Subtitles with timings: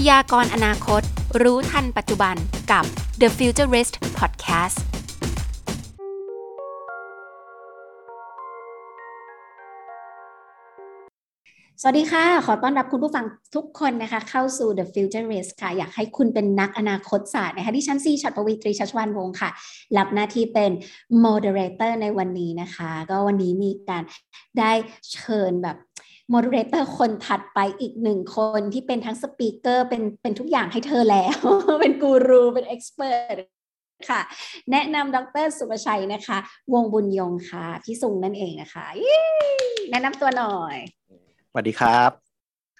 [0.00, 1.02] พยากรอนาคต
[1.42, 2.36] รู้ทันปัจจุบัน
[2.72, 2.84] กับ
[3.20, 4.78] The Futurist Podcast
[11.80, 19.50] สวัสดีค่ะ ขอต้อนรับคุณผู้ฟังทุกคนนะคะ เข้าสู่ The Futurist ค่ะ อยากให้คุณเป็นนักอนาคตศาสตร์นะคะที่ชั้นซีชัดปวีตรีชัชวานวงศ์ค่ะ
[19.96, 20.70] รับหน้าที่เป็น
[21.24, 24.02] Moderator ในวันนี้นะคะ ก็วันนี้มีการ
[24.58, 24.72] ได้
[25.12, 25.76] เชิญแบบ
[26.32, 31.38] Moderator คนถัดไปอีกหนึ่งคนที่เป็นทั้งสปีกเกอร์เป็นเป็นทุกอย่างให้เธอแล้ว
[31.80, 33.04] เป็นกูรูเป็นเอ็กซ์เพร
[33.34, 33.36] ส
[34.10, 34.20] ค่ะ
[34.70, 36.38] แนะนำดรสุประชัยนะคะ
[36.74, 39.22] วงบุญยงค่ะ พี่สุงนั่นเองนะคะยี่
[39.90, 40.76] แนะนำตัวหน่อย
[41.50, 42.10] สวัสดีครับ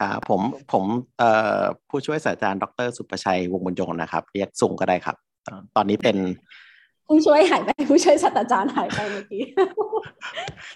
[0.01, 0.41] ครับผม
[0.73, 0.85] ผม
[1.19, 5.17] เอ่อผู้ช่วยศาสตราจารย์ ดร สุประชัยวงบุญยงนะครับ เรียกสุงก็ได้ครับ
[5.77, 6.17] ตอนนี้เป็น
[7.07, 9.43] ผู้ช่วยหายไปผู้ช่วยศาสตราจารย์หายไปเมื่อกี้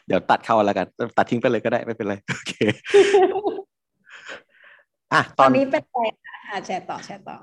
[0.06, 2.52] เดี๋ยวตัดเข้าแล้วกัน ตัดทิ้งไปเลยก็ได้ไม่เป็นไรโอเค
[5.12, 6.06] อะตอนนี้เป็นอะไร
[6.48, 7.36] คะแชร์ต่อแชร์ต่อ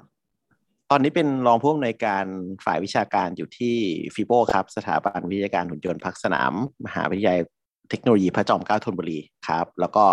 [0.92, 2.26] ตอนนี้เป็นรองผู้อำนวยการ
[2.66, 3.76] ฝ่ายวิชาการอยู่ที่
[4.16, 6.54] ฟิโบครับ สถาบันวิทยาการหุ่นยนต์พักสนาม
[6.86, 7.40] มหาวิทยาลัย
[7.90, 10.06] เทคโนโลยีพระจอมเกล้าธนบุรีครับ แล้วก็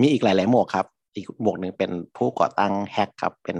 [0.00, 3.56] มีอีกหลาย ๆ หมวกครับ อีกหมวกหนึ่งเป็นผู้ก่อตั้งแฮกครับ เป็น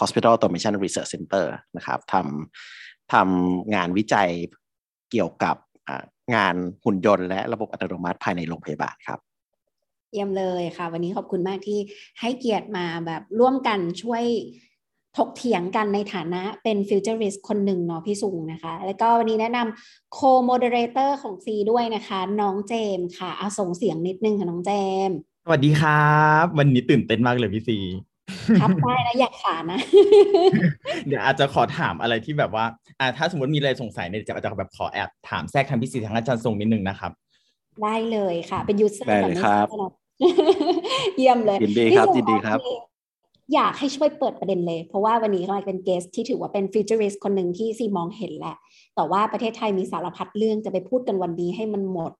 [0.00, 1.44] Hospital Automation Research Center
[1.76, 4.30] นะครับทำ ทำงานวิจัย
[5.10, 5.56] เกี่ยวกับ
[6.34, 9.18] งานหุ่นยนต์และระบบอัตโนมัติภายในโรงพยาบาลครับ
[10.12, 11.78] เยี่ยมเลยค่ะ วันนี้ขอบคุณมากที่
[12.20, 14.24] ให้เกียรติมาแบบร่วมกันช่วย
[15.16, 24.72] ถกเถียงกันในฐานะเป็น futurist คนหนึ่งเนาะพี่ทรงนะคะ แล้วก็วันนี้แนะนำ co-moderator ของซีด้วยนะคะ น้องเจมค่ะเอาส่งเสียงนิดนึงค่ะน้องเจ
[25.08, 25.10] ม
[25.44, 27.78] สวัสดีครับ วันนี้ตื่นเต้นมากเลยพี่ซี
[28.60, 29.80] ครับได้นะอยากขานะ
[31.06, 32.64] เดี๋ยวอาจจะขอถามอะไรที่แบบว่า
[33.00, 37.12] อ่า ถ้าสมมติมีอะไรสงสัยเนี่ยจะอาจจะแบบขอแอบถามแทรกทางพี่ซีทางอาจารย์ทรงนิดนึงนะครับ
[37.82, 39.66] ได้เลยค่ะ เป็น user ได้เลยครับ
[41.16, 42.58] เยี่ยมเลยยินดีครับยินดีครับ
[43.54, 48.56] อยากให้ช่วยเปิดประเด็นเลย เพราะว่าวันนี้เราเป็น guest ที่ถือว่าเป็น futurist คนหนึ่งที่ซีมองเห็นแหละ
[48.94, 52.12] แต่ว่าประเทศไทยมีสารพัดเรื่องจะไปพูดกันวันนี้ให้มันหมด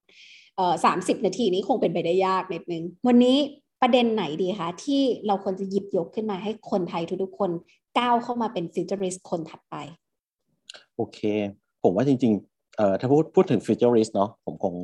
[0.57, 3.37] เอ่อสามสิบนาทีนี้คงเป็นไปได้ยากนิดนึง วันนี้
[3.85, 7.51] ประเด็นไหนดีคะที่เราควรจะหยิบยกขึ้นมาให้คนไทยทุกๆคน
[7.99, 9.75] ก้าวเข้ามาเป็น futurist คนถัดไป
[10.97, 11.19] โอเค
[11.83, 14.75] ผมว่าจริงๆเอ่อถ้าพูดพูดถึง futurist เนาะผมคง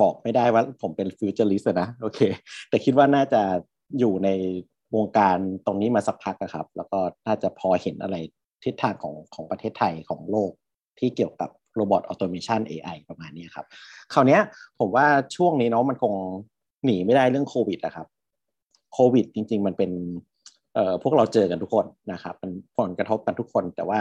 [0.00, 2.20] บอกไม่ได้ว่าผมเป็น futurist นะโอเค
[2.68, 3.42] แต่คิดว่าน่าจะ
[3.98, 4.28] อยู่ใน
[4.96, 8.16] วงการตรงนี้มาสักพักนะครับ แล้วก็น่าจะพอเห็นอะไร
[8.64, 10.50] ทิศทางของของประเทศไทยของโลก
[10.98, 13.66] ที่เกี่ยวกับ robot automation AI ประมาณนี้ครับ
[14.12, 14.38] คราวนี้
[14.78, 16.14] ผมว่าช่วงนี้เนาะมันคง
[16.84, 18.06] หนีไม่ได้เรื่องโควิดนะครับ
[18.92, 19.90] โควิดจริง ๆ มันเป็น
[20.74, 24.00] เอ่อพวกเราเจอกันทุกคนนะครับมันผลกระทบกันทุกคน แต่ว่า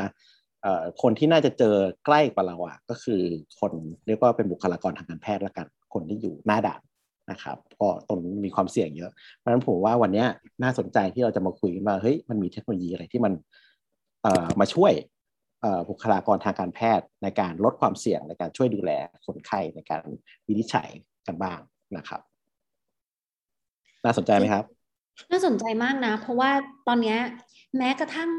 [0.64, 1.76] เอ่อคนที่น่าจะเจอ
[2.06, 3.22] ใกล้กว่าเราอะก็คือ
[3.60, 3.72] คน
[4.08, 6.82] เรียกว่าเป็นบุคลากรทางการแพทย์ละกัน คนที่อยู่หน้าด่าน
[7.32, 10.26] นะครับก็ตรงมีความเสี่ยงเยอะเพราะฉะนั้นผมว่าวันนี้
[10.64, 13.34] น่าสนใจที่เราจะมาคุยกันว่าเฮ้ยมันมีเทคโนโลยีอะไรที่มัน
[14.24, 14.94] เอ่อมาช่วย
[15.90, 18.92] บุคลากรทางการแพทย์ในการลดความเสี่ยงในการช่วยดูแล
[19.26, 20.04] คนไข้ในการ
[20.48, 20.90] วินิจฉัย
[21.28, 21.60] กันบ้าง
[21.98, 22.22] นะครับ
[24.04, 24.66] น่าสนใจไหมครับ
[25.30, 26.52] น่าสนใจมากนะ เพราะว่า
[26.88, 27.16] ตอนนี้
[27.78, 28.30] แม้กระทั่ง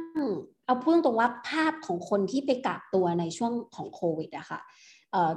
[0.67, 4.61] เอาพูดตรงว่าภาพของคนที่ไปกักตัวในช่วงของโควิดอะค่ะ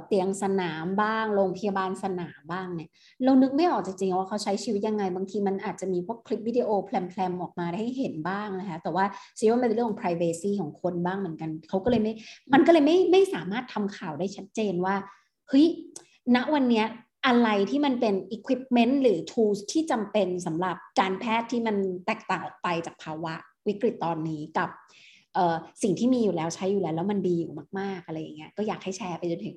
[0.06, 2.90] เตียงสนามบ้าง โรงพยาบาลสนามบ้างเนี่ย
[3.24, 9.04] เรานึกไม่ออกจริงๆว่าเขาใช้ชีวิตยังไง บางทีมันอาจจะมีพวกคลิปวิดีโอแพลมๆออกมาให้เห็นบ้างนะคะ แต่ว่า
[9.38, 12.12] ซีว่ามันเป็นเรื่องของ privacy ของคนบ้างเหมือนกัน เขาก็เลยไม่
[12.52, 14.94] มันก็เลยไม่ไม่สามารถทำข่าวได้ชัดเจนว่า
[15.48, 15.66] เฮ้ย
[16.34, 16.86] ณวันเนี้ย
[17.26, 21.76] อะไรที่มันเป็น equipment หรือ tools ที่จำเป็นสำหรับการแพทย์ที่มัน
[22.06, 23.34] แตกต่างออกไปจากภาวะ
[23.66, 24.68] วิกฤตตอนนี้กับ
[25.82, 29.56] สิ่งที่มีอยู่แล้วใช้อยู่แล้ว แล้วมันดีอยู่มาก ๆ อะไรอย่างเงี้ยก็อยากให้แชร์ไปจนถึง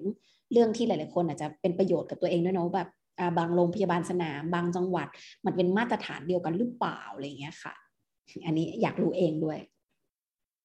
[0.51, 2.89] เรื่องที่หลาย ๆ คนอาจจะเป็นประโยชน์กับตัวเองด้วยเนาะแบบ
[3.37, 5.07] บางโรงพยาบาลสนาม บางจังหวัด
[5.45, 7.73] มันเป็นมาตรฐานเดียวกันหรือเปล่าอะไรเงี้ยค่ะ
[8.45, 9.59] อันนี้อยากรู้เองด้วย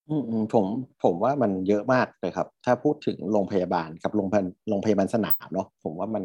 [0.09, 0.66] อืมผม
[1.03, 4.21] ผมว่ามันเยอะมากเลยครับ ถ้าพูดถึงโรงพยาบาลกับโร
[4.78, 6.25] งพยาบาลสนามเนาะผมว่ามัน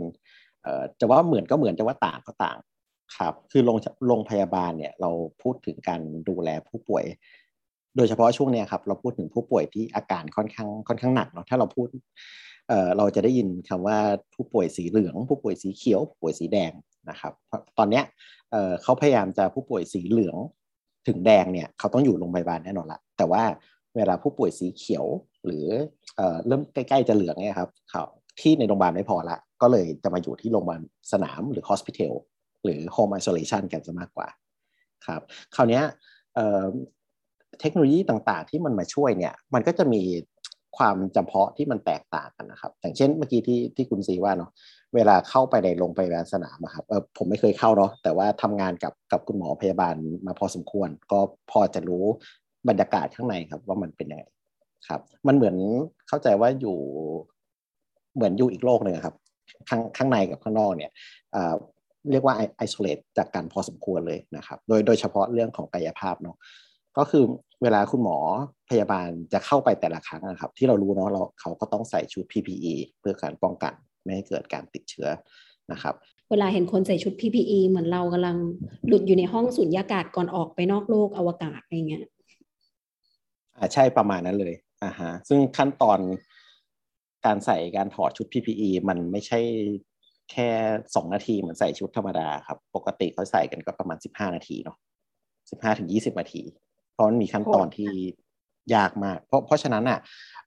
[1.00, 2.58] จะว่าเหมือนก็เหมือนจะว่าต่างก็ต่าง
[3.18, 3.78] ครับ คือโรง
[4.08, 5.12] โรงพยาบาลเนี่ยเรา
[5.42, 7.06] พูดถึงการดูแลผู้ป่วย
[7.96, 11.88] โดยเฉพาะช่วงนี้ครับเราพูดถึงผู้ป่วยที่อาการค่อนข้างค่อนข้างหนักเนาะถ้าเราพูด
[12.70, 13.98] เอ่อเราจะได้ยินคำว่า
[14.36, 16.72] ผู้ป่วยสีเหลือง ผู้ป่วยสีเขียวผู้ป่วยสีแดง
[17.10, 17.34] นะครับ
[17.78, 18.04] ตอนเนี้ย
[18.52, 20.38] เอ่อเขาพยายามจะผู้ป่วยสีเหลือง
[21.08, 23.44] ถึงแดงเนี่ยเขาต้องอยู่โรงพยาบาลแน่นอนละแต่ว่า
[23.96, 25.06] เวลาผู้ป่วยสีเขียว
[25.46, 25.66] หรือ
[26.16, 28.04] เอ่อเริ่มใกล้ๆจะเหลืองเนี่ยครับเขา
[28.40, 32.14] ที่ในโรงพยาบาลไม่พอละ ก็เลยจะมาอยู่ที่โรงพยาบาลสนามหรือ hospital
[32.64, 34.28] หรือ home isolation กันจะมากกว่า
[35.08, 35.22] ครับ
[35.56, 35.82] คราวนี้
[37.62, 40.04] เทคโนโลยีต่างๆ ที่มันมาช่วยเนี่ยมันก็จะมี
[40.78, 44.52] ความจำเพาะที่มันแตกต่างกันนะครับ อย่างเช่นเมื่อกี้ที่ที่คุณซีว่าเนาะ
[44.96, 49.96] เวลาเข้าไปในโรงพยาบาลสนามครับเออผมไม่เคยเข้าเนาะแต่ว่าทำงานกับกับคุณหมอพยาบาล
[50.26, 51.20] มาพอสมควร ก็
[51.52, 52.04] พอจะรู้
[52.70, 54.24] บรรยากาศข้างในครับว่ามันเป็นยังไง
[54.88, 55.56] ครับ มันเหมือน
[56.08, 56.78] เข้าใจว่าอยู่
[58.16, 59.16] เหมือนอยู่อีกโลกหนึ่งครับ
[59.70, 60.92] ข้างข้างในกับข้างนอกเนี่ย
[62.12, 66.38] เรียกว่าไอโซเลตจากกันพอสมควรเลยนะครับ โดยโดยเฉพาะเรื่องของกายภาพเนาะ
[66.98, 67.24] ก็คือ
[67.64, 68.18] เวลาคุณหมอ
[68.70, 73.74] พยาบาลจะเข้าไปแต่ละครั้งนะครับ ที่เรารู้เนาะเราเขาก็ต้องใส่ชุด PPE เพื่อการป้องกัน
[74.04, 75.08] ไม่ให้เกิดการติดเชื้อ
[75.72, 75.96] นะครับ
[76.32, 78.38] เวลาเห็นคนใส่ชุด PPE เหมือนเรากำลัง
[78.88, 82.04] หลุดอยู่ในห้องสูญญากาศก่อนออกไปนอกโลกอวกาศอะไรเงี้ย
[83.58, 84.54] อ่าใช่ประมาณนั้นเลย
[84.84, 86.00] อ่าฮะซึ่งขั้นตอน
[87.26, 89.40] การใส่การถอดชุด PPE มันไม่ใช่
[90.32, 90.50] แค่
[90.96, 94.78] สองนาทีเหมือนใส่ชุดธรรมดาครับ ปกติเขาใส่กันก็ประมาณสิบห้านาทีเนาะ
[95.52, 96.42] สิบห้าถึงยี่สิบนาที
[96.94, 97.92] เพราะมันมีขั้นตอนที่
[98.76, 100.00] ยากมาก เพราะเพราะฉะนั้นอะ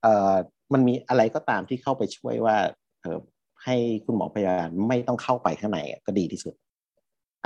[0.02, 0.32] เอ่อ
[0.72, 2.56] มันมีอะไรก็ตามที่เข้าไปช่วยว่า
[3.00, 3.18] เออ
[3.64, 6.54] ให้คุณหมอพยาบาลไม่ต้องเข้าไปข้างในก็ดีที่สุด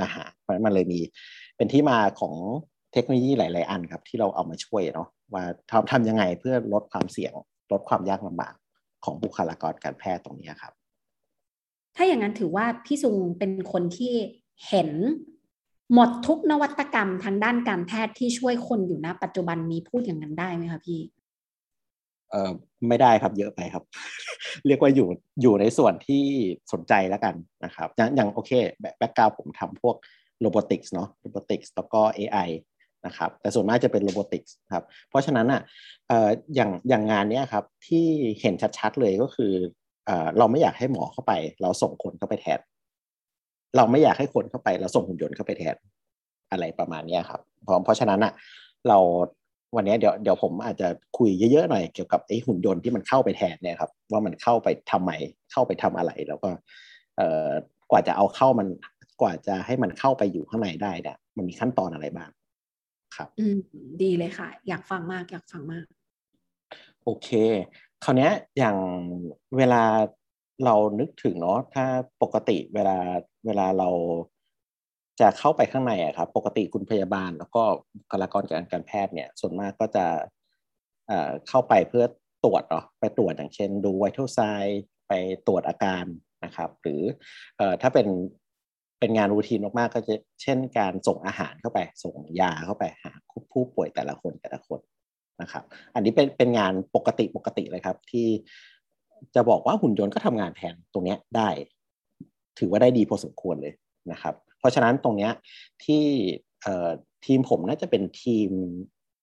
[0.00, 1.00] อาหารเพราะมันเลยมี
[1.56, 2.34] เป็นที่มาของ
[2.92, 7.32] เทคโนโลยีหลาย ๆ อันครับ ที่เราเอามาช่วยเนาะว่าทำทำยังไงเพื่อลดความเสี่ยง
[7.72, 8.54] ลดความยากลำบาก
[9.06, 10.72] ของบุคลากรการแพทย์ตรงนี้ครับ
[11.96, 14.14] ถ้าอย่างนั้นถือว่าพี่ซุงเป็นคนที่
[14.68, 14.90] เห็น
[15.94, 21.00] หมดทุกนวัตกรรมทางด้านการแพทย์ที่ช่วยคนอยู่ณปัจจุบันนี้พูดอย่างนั้นได้ไหมคะพี่
[22.30, 22.52] เอ่อ
[22.88, 23.84] ไม่ได้ครับเยอะไปครับ
[24.66, 25.08] เรียกว่าอยู่
[25.42, 26.24] อยู่ในส่วนที่
[26.72, 28.50] สนใจแล้วกันนะครับอย่างอย่างโอเค
[28.98, 29.96] background ผมทำพวก
[30.40, 32.48] robotics เนาะ robotics แล้วก็ AI
[33.06, 35.60] นะครับแต่ส่วนมากจะเป็น robotics ครับเพราะฉะนั้นอะ
[36.54, 38.04] อย่างอย่างงานเนี้ยครับที่
[38.40, 39.52] เห็นชัดๆเลยก็คือ
[40.06, 41.32] เอเราไม่อยากให้หมอเข้าไป
[41.62, 42.60] เราส่งคนเข้าไปแทน
[43.76, 45.76] เราไม่อยากให้คนเข้าไป เราส่งหุ่นยนต์เข้าไปแทน
[46.50, 48.32] อะไรประมาณนี้ครับเพราะเพราะฉะนั้นอะ
[48.88, 48.98] เรา
[49.76, 50.88] วันนี้เดี๋ยวเดี๋ยวผมอาจจะ
[51.18, 55.10] คุยเยอะๆหน่อยเกี่ยวกับไอ้หุ่นยนต์ที่มันเข้าไปแทนเนี่ยครับว่ามันเข้าไปทำไม
[55.52, 56.50] เข้าไปทำอะไร แล้วก็
[57.16, 57.48] เอ่อ
[57.90, 58.68] กว่าจะเอาเข้ามัน
[59.20, 62.30] กว่าจะให้มันเข้าไปอยู่ข้างในได้เนี่ยมันมีขั้นตอนอะไรบ้าง
[63.16, 63.56] ครับอืม
[64.02, 65.86] ดีเลยค่ะ อยากฟังมาก อยากฟังมาก
[67.04, 67.28] โอเค
[68.04, 68.76] คราวนี้อย่าง
[69.56, 69.82] เวลา
[70.64, 71.84] เรานึกถึงเนาะถ้า
[72.22, 72.96] ปกติเวลา
[73.46, 73.88] เวลาเรา
[75.20, 77.62] จะเข้าไปข้างในอะครับปกติคุณพยาบาล แล้วก็
[77.96, 80.06] บุคลากรการการแพทย์เนี่ย ส่วนมากก็จะ
[81.48, 82.04] เข้าไปเพื่อ
[82.44, 85.12] ตรวจเนาะไปตรวจอย่างเช่น ดูไวท์ไซด์ไป
[85.46, 86.04] ตรวจอาการ
[86.44, 87.02] นะครับ หรือ
[87.82, 88.06] ถ้าเป็น
[89.00, 93.12] เป็นงานรูทีนมากๆก็จะเช่นการส่งอาหารเข้าไป ส่งยาเข้าไปหา
[93.52, 94.80] ผู้ป่วยแต่ละคนแต่ละคน
[95.42, 95.64] นะครับ
[95.94, 98.28] อันนี้เป็นเป็นงานปกติปกติเลยครับ ที่
[99.34, 101.48] จะบอกว่าหุ่นยนต์ก็ทำงานแทนตรงนี้ได้
[102.58, 103.74] ถือว่าได้ดีพอสมควรเลย
[104.12, 105.30] นะครับ เพราะฉะนั้นตรงนี้
[105.84, 106.04] ที่
[107.24, 108.50] ทีมผมน่าจะเป็นทีม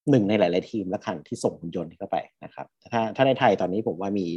[0.10, 4.28] หนึ่งในหลาย ๆ ทีมละกันที่ส่งหุ่นยนต์เข้าไปนะครับ ถ้าถ้าในไทยตอนนี้ผมว่ามี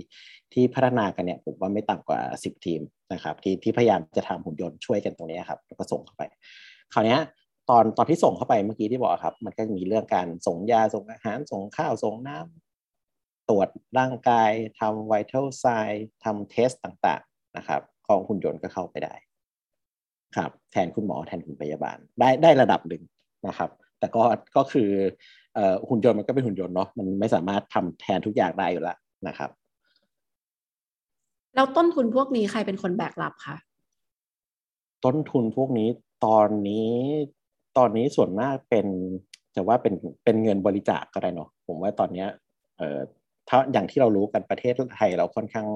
[0.53, 2.81] ที่พัฒนากันเนี่ยผมว่าไม่ต่ำกว่า 10 ทีม
[3.13, 6.23] นะครับ ที่ที่พยายามจะทำหุ่นยนต์ช่วยกันตรงนี้ครับแล้วก็ส่งเข้าไป
[6.93, 7.19] คราวนี้
[7.71, 13.69] ตอนตอนที่ส่งเข้าไปเมื่อกี้ที่บอกครับ มันก็มีเรื่องการส่งยาส่งอาหารส่งข้าวส่งน้ำตรวจ
[13.99, 19.15] ร่างกายทำไวท์เทลไซด์ทำเทสต่าง ๆ นะครับ ของหุ่นยนต์ก็เข้าไปได้
[20.37, 23.03] ครับ แทนคุณหมอแทนคุณพยาบาลได้ได้ระดับหนึ่ง
[23.47, 24.23] นะครับ แต่ก็
[24.57, 24.91] ก็คือ
[25.89, 28.99] หุ่นยนต์มันก็เป็นหุ่นยนต์เนาะมันไม่สามารถทำแทนทุกอย่างได้อยู่แล้ว
[29.29, 29.51] นะครับ
[31.55, 33.57] แล้วต้นทุนพวกนี้ใครเป็นคนแบกรับคะ
[35.05, 35.89] ต้นทุนพวกนี้
[36.27, 36.91] ตอนนี้
[37.79, 38.87] ตอนนี้ส่วนมากเป็น
[39.55, 39.95] จะว่าเป็น
[40.25, 42.27] เป็นเงินบริจาคกก็ได้เนาะผมว่าตอนนี้
[42.77, 42.99] เอ่อ
[43.49, 45.67] ถ้าอย่างที่เรารู้กันประเทศไทยเราค่อนข้าง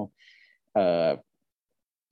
[0.73, 1.07] เอ่อ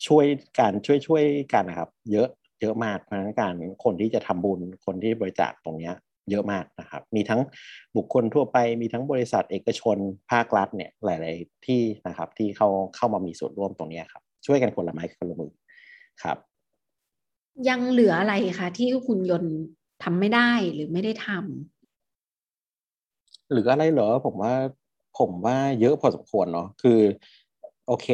[0.08, 0.26] ช่วย
[0.60, 2.28] การช่วยช่วยกันนะครับ เยอะ
[2.62, 5.92] เยอะมากเพราะนั้นการคนที่จะทำบุญคนที่บริจาคตรงนี้
[6.32, 7.42] เยอะมากนะครับ มีทั้ง
[7.98, 9.98] บุคคลทั่วไป มีทั้งบริษัทเอกชน
[10.32, 15.52] ภาครัฐเนี่ยหลาย ๆ ที่นะครับที่เขาเข้ามามีส่วนร่วมตรงนี้ครับ ช่วยกันคนละไม้คนละมือ
[16.24, 16.38] ครับ
[17.70, 19.56] ยังเหลืออะไรคะที่คุณยนต์
[20.04, 24.54] ทำไม่ได้หรือไม่ได้ทำหรืออะไรเหรอผมว่า
[25.20, 27.00] ผมว่าเยอะพอสมควรเนาะคือ
[27.88, 28.08] โอเค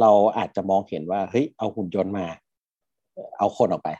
[0.00, 2.26] เราอาจจะมองเห็นว่าเฮ้ยเอาหุ่นยนต์มา
[3.38, 3.90] เอาคนออกไป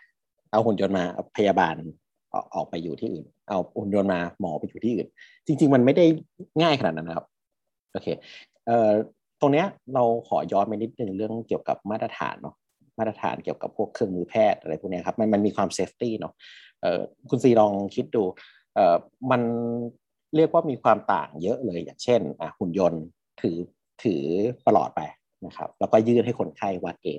[0.53, 1.05] เอาหุ่นยนต์มา
[1.37, 1.75] พยาบาล
[2.55, 5.09] ออกไปอยู่ที่อื่น เอาหุ่นยนต์มาหมอไปอยู่ที่อื่น
[5.47, 6.05] จริง ๆ มันไม่ได้
[6.63, 7.27] ง่ายขนาดนั้นนะครับ
[7.93, 8.09] โอเค
[8.67, 8.91] เอ่อ
[9.41, 12.55] ตรงเนี้ยเราขอย้อนไปนิดนึงเรื่องเกี่ยวกับมาตรฐานเนาะ
[12.99, 16.33] มาตรฐานเกี่ยวกับพวกเครื่องมือแพทย์อะไรพวกนี้ครับมันมันมีความ safety เนาะ
[16.81, 17.01] เอ่อ
[17.31, 18.23] คุณซีลองคิดดู
[18.75, 18.97] เอ่อ
[19.31, 19.43] มัน
[20.37, 23.03] เรียกว่ามีความต่างเยอะเลยอย่างเช่นอะหุ่นยนต์
[23.41, 23.57] ถือ
[24.05, 24.23] ถือ
[24.67, 25.01] ประหลอดไป
[25.47, 27.09] นะครับ แล้วก็ยื่นให้คนไข้วัดเอ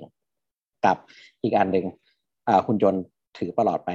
[0.86, 0.96] กับ
[1.42, 1.86] อีกอันหนึ่ง
[2.66, 3.02] หุ่นยนต์
[3.38, 3.90] ถือประหลอดไป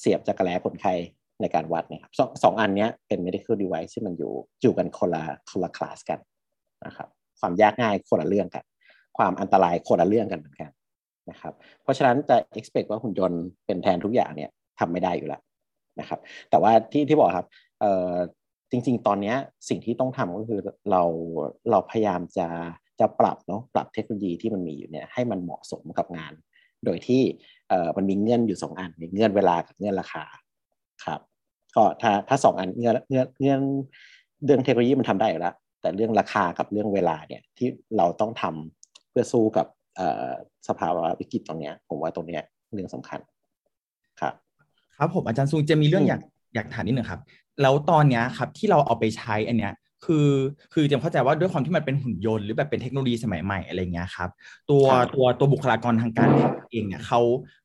[0.00, 0.94] เสียบจักรแล้คนไข้
[1.40, 6.18] ในการวัดนะครับสองสองอันนี้เป็น medical device ที่มันอยู่อยู่กันคนละคนละคลาสกัน
[6.86, 7.08] นะครับ
[7.40, 8.64] ความยากง่ายคนละเรื่องกัน
[9.18, 10.70] ความอันตรายคนละเรื่องกันเหมือนกัน
[11.30, 15.40] นะครับเพราะฉะนั้นจะ expect ว่าหุ่นยนต์เป็นแทนทุกอย่างเนี่ยทำไม่ได้อยู่แล้ว
[16.00, 17.46] นะครับ แต่ว่าที่ที่บอกครับ
[18.70, 19.34] จริง ๆ ตอนนี้
[19.68, 21.02] สิ่งที่ต้องทำก็คือเรา
[21.70, 22.46] เราพยายามจะ
[23.00, 26.32] จะปรับเนาะปรับเทคโนโลยีที่มันมีอยู่เนี่ยให้มันเหมาะสมกับงาน
[26.84, 27.22] โดยที่
[27.68, 30.24] เอ่อมันมีเงื่อนอยู่สองอัน มีเงื่อนเวลากับเงื่อนราคา
[31.04, 31.20] ครับ
[31.76, 33.60] ก็ถ้าถ้าสองอันเงื่อนเงื่อนเงื่อน
[34.44, 39.66] เรื่องเทคโนโลยีมันทำได้อยู่แล้วแต่เรื่องราคากับเรื่องเวลาเนี่ยที่เราต้องทำเพื่อสู้กับ
[40.68, 42.42] สภาวะวิกฤตตรงเนี้ย ผมว่าตรงเนี้ย
[42.74, 43.20] เรื่องสำคัญ
[44.20, 44.34] ครับ
[44.98, 46.20] ครับผมอาจารย์ซุงจะมีเรื่องอยาก
[46.54, 47.20] อยากถามนิดหนึ่งครับ
[47.62, 49.72] แล้วตอนเนี้ยครับที่เราเอาไปใช้อันเนี้ย
[50.04, 50.30] คือ
[50.74, 54.30] คือจำเข้าใจว่าด้วยความที่มันเป็นหุ่นยนต์หรือแบบเป็นเทคโนโลยีสมัยใหม่อะไรเงี้ยครับ
[54.70, 54.84] ตัว
[55.14, 57.20] ตัวตัวบุคลากรทางการแพทย์เองเนี่ยเขา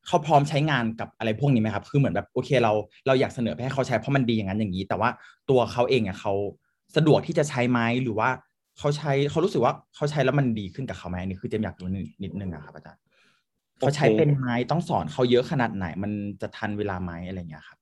[0.06, 2.72] เขาพร้อมใช้งานกับอะไรพวกนี้ไหมครับคือเหมือนแบบโอเคเรา
[3.06, 5.10] เราอยากเสนอให้เขาใช้เพราะมันดีอย่างนั้นอย่างนี้ แต่ว่า
[5.50, 6.32] ตัวเขาเองเนี่ยเขา
[6.96, 8.28] สะดวกที่จะใช้ไหมหรือว่า
[8.78, 11.88] เขาใช้เขารู้สึกว่าเขาใช้แล้วมันดีขึ้นกับเขาไหมนี่คือเจมอยากรู้
[12.22, 13.02] นิดนึงนะครับอาจารย์
[13.78, 17.78] เขาใช้เป็นไหมต้องสอนเขาเยอะขนาดไหน มันจะทันเวลาไหมอะไรเงี้ยครับ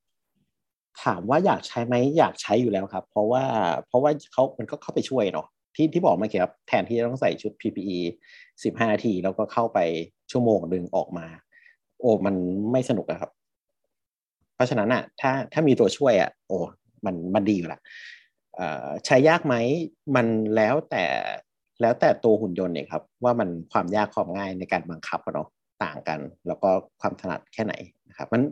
[1.04, 3.44] ถามว่าอยากใช้ไหมอยากใช้อยู่แล้วครับ เพราะว่า
[3.86, 7.98] เพราะว่าเขามันก็เข้าไปช่วยเนาะที่ที่บอกมื่อกี้ครับแทนที่จะต้องใส่ชุด PPE
[8.64, 9.78] สิบห้านาที แล้วก็เข้าไป
[10.30, 11.26] ชั่วโมงหนึ่งออกมา
[12.00, 12.34] โอ้มัน
[12.72, 13.30] ไม่สนุกอะครับ
[14.54, 16.58] เพราะฉะนั้นอะถ้าถ้ามีตัวช่วยอะโอ้
[17.04, 17.80] มันมันดีอยู่ละ
[19.06, 19.54] ใช้ยากไหม
[20.16, 21.04] มันแล้วแต่
[21.80, 25.48] แล้วแต่ตัวหุ่นยนต์เนี่ยครับ ว่ามันความยากความง่ายในการบังคับเนาะ
[25.84, 26.70] ต่างกัน แล้วก็
[27.00, 27.74] ความถนัดแค่ไหน
[28.08, 28.42] นะครับมัน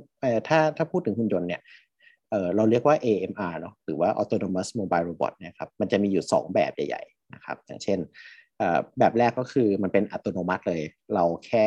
[0.49, 1.61] ถ้าถ้าพูดถึงหุ่นยนต์เนี่ย
[2.31, 7.99] เออเราเรียกว่า AMR เนาะหรือว่า Autonomous Mobile Robot นะครับมันจะมีอยู่ 2 แบบใหญ่ๆนะครับอย่างเช่น
[8.99, 10.83] แบบแรกก็คือมันเป็นอัตโนมัติเลย
[11.15, 11.67] เราแค่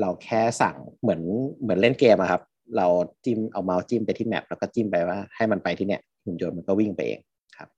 [0.00, 1.22] เราแค่สั่งเหมือน
[1.62, 2.42] เหมือนเล่นเกมอะครับ
[2.76, 2.86] เรา
[3.24, 7.20] จิ้มเอาเมาส์จิ้มไปที่แมปแล้วก็จิ้มไปว่าให้มันไปที่เนี้ยหุ่นยนต์มันก็วิ่งไปเอง
[7.56, 7.68] ครับ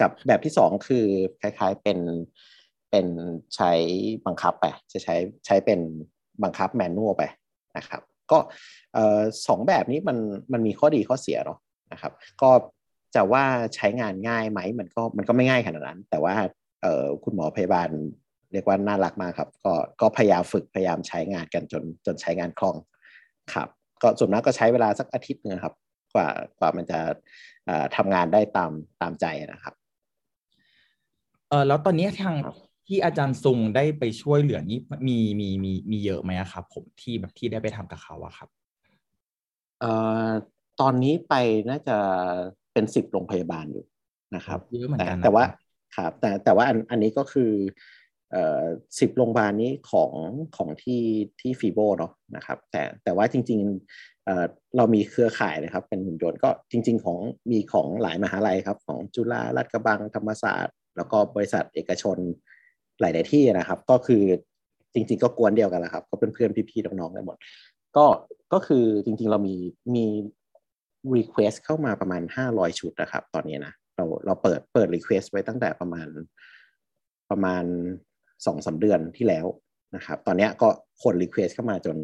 [0.00, 1.06] กับแบบที่สองคือ
[1.40, 1.98] คล้ายๆเป็น
[2.90, 3.06] เป็น
[3.56, 3.72] ใช้
[4.26, 5.16] บังคับไปจะใช้
[5.46, 5.80] ใช้เป็น
[6.42, 7.22] บังคับแมนนวลไป
[7.76, 8.00] นะครับ
[8.32, 8.38] ก็
[9.46, 10.18] สองแบบนี้มัน
[10.52, 11.58] มันมีข้อดีข้อเสียเนาะ
[11.92, 12.50] นะครับ ก็
[13.14, 13.44] จะว่า
[13.74, 16.34] ใช้งานง่ายไหมมันก็มันก็ไม่ง่ายขนาดนั้น แต่ว่า
[16.82, 17.88] เออคุณหมอพยาบาล
[18.52, 22.76] เรียกว่าน่ารักมากครับ ก็ก็พยายามฝึกพยายามใช้งานกันจนจนใช้งานคล่อง
[23.54, 23.68] ครับ
[24.02, 25.74] ก็ส่วนมากก็ใช้เวลาสักอาทิตย์นึงครับ
[26.14, 27.00] กว่ากว่ามันจะ
[27.96, 29.74] ทำงานได้ตามตามใจนะครับ
[31.48, 32.34] เออแล้วตอนนี้ทาง
[32.90, 34.78] ที่อาจารย์ซุงได้ไปช่วยเหลือนี่
[35.08, 38.48] มีมีมีมีเยอะไหมครับ ผมที่แบบที่ได้ไปทำกับเขาอะครับ
[39.80, 39.92] เอ่
[40.26, 40.28] อ
[40.80, 41.34] ตอนนี้ไป
[41.70, 41.96] น่าจะ
[42.72, 43.84] เป็นสิบโรงพยาบาลอยู่
[44.34, 45.44] นะครับเยอะเหมือนกันแต่ว่า
[45.96, 47.52] ครับแต่แต่ว่าอันอันนี้ก็คือ
[48.32, 48.62] เอ่อ
[49.00, 50.12] สิบโรงพยาบาลนี้ของ
[50.56, 51.02] ของที่
[51.40, 54.44] ที่ฟีโบเนาะนะครับแต่แต่ว่าจริงๆเอ่อ
[54.76, 57.18] เรามีเครือข่ายนะครับ เป็นหุ่นยนต์ก็จริง ๆ ของ
[57.50, 62.18] มีของหลายมหาลัยครับ ของจุฬาลาดกระบังธรรมศาสตร์ แล้วก็บริษัทเอกชน
[63.00, 64.22] หลาย ๆ ที่นะครับ ก็คือ
[64.94, 67.36] จริง ๆ ก็กวนเดียวกันแหละครับ ก็เป็นเพื่อนพี่ๆน้องๆกันหมด
[67.96, 68.06] ก็
[68.52, 69.54] ก็คือจริง ๆ เรามี
[69.94, 70.04] มี
[71.16, 76.08] request เข้ามาประมาณ 500 ชุดนะครับ ตอนนี้นะเราเราเปิดเปิด request ไว้ตั้งแต่ประมาณ
[77.30, 77.64] ประมาณ
[78.46, 79.46] สองสาเดือนที่แล้ว
[79.96, 80.68] นะครับ ตอนนี้ก็
[81.02, 81.96] คน request เข้ามาจน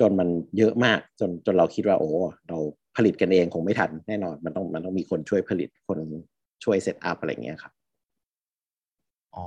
[0.00, 2.10] จนมันเยอะมากจนจนเราคิดว่าโอ้
[2.48, 2.58] เรา
[2.96, 5.98] ผลิตกันเองคงไม่ทันแน่นอนมันต้องมันต้องมีคนช่วยผลิตคน
[6.64, 7.72] ช่วยเซตอัพอะไรเงี้ยครับ
[9.36, 9.46] อ๋อ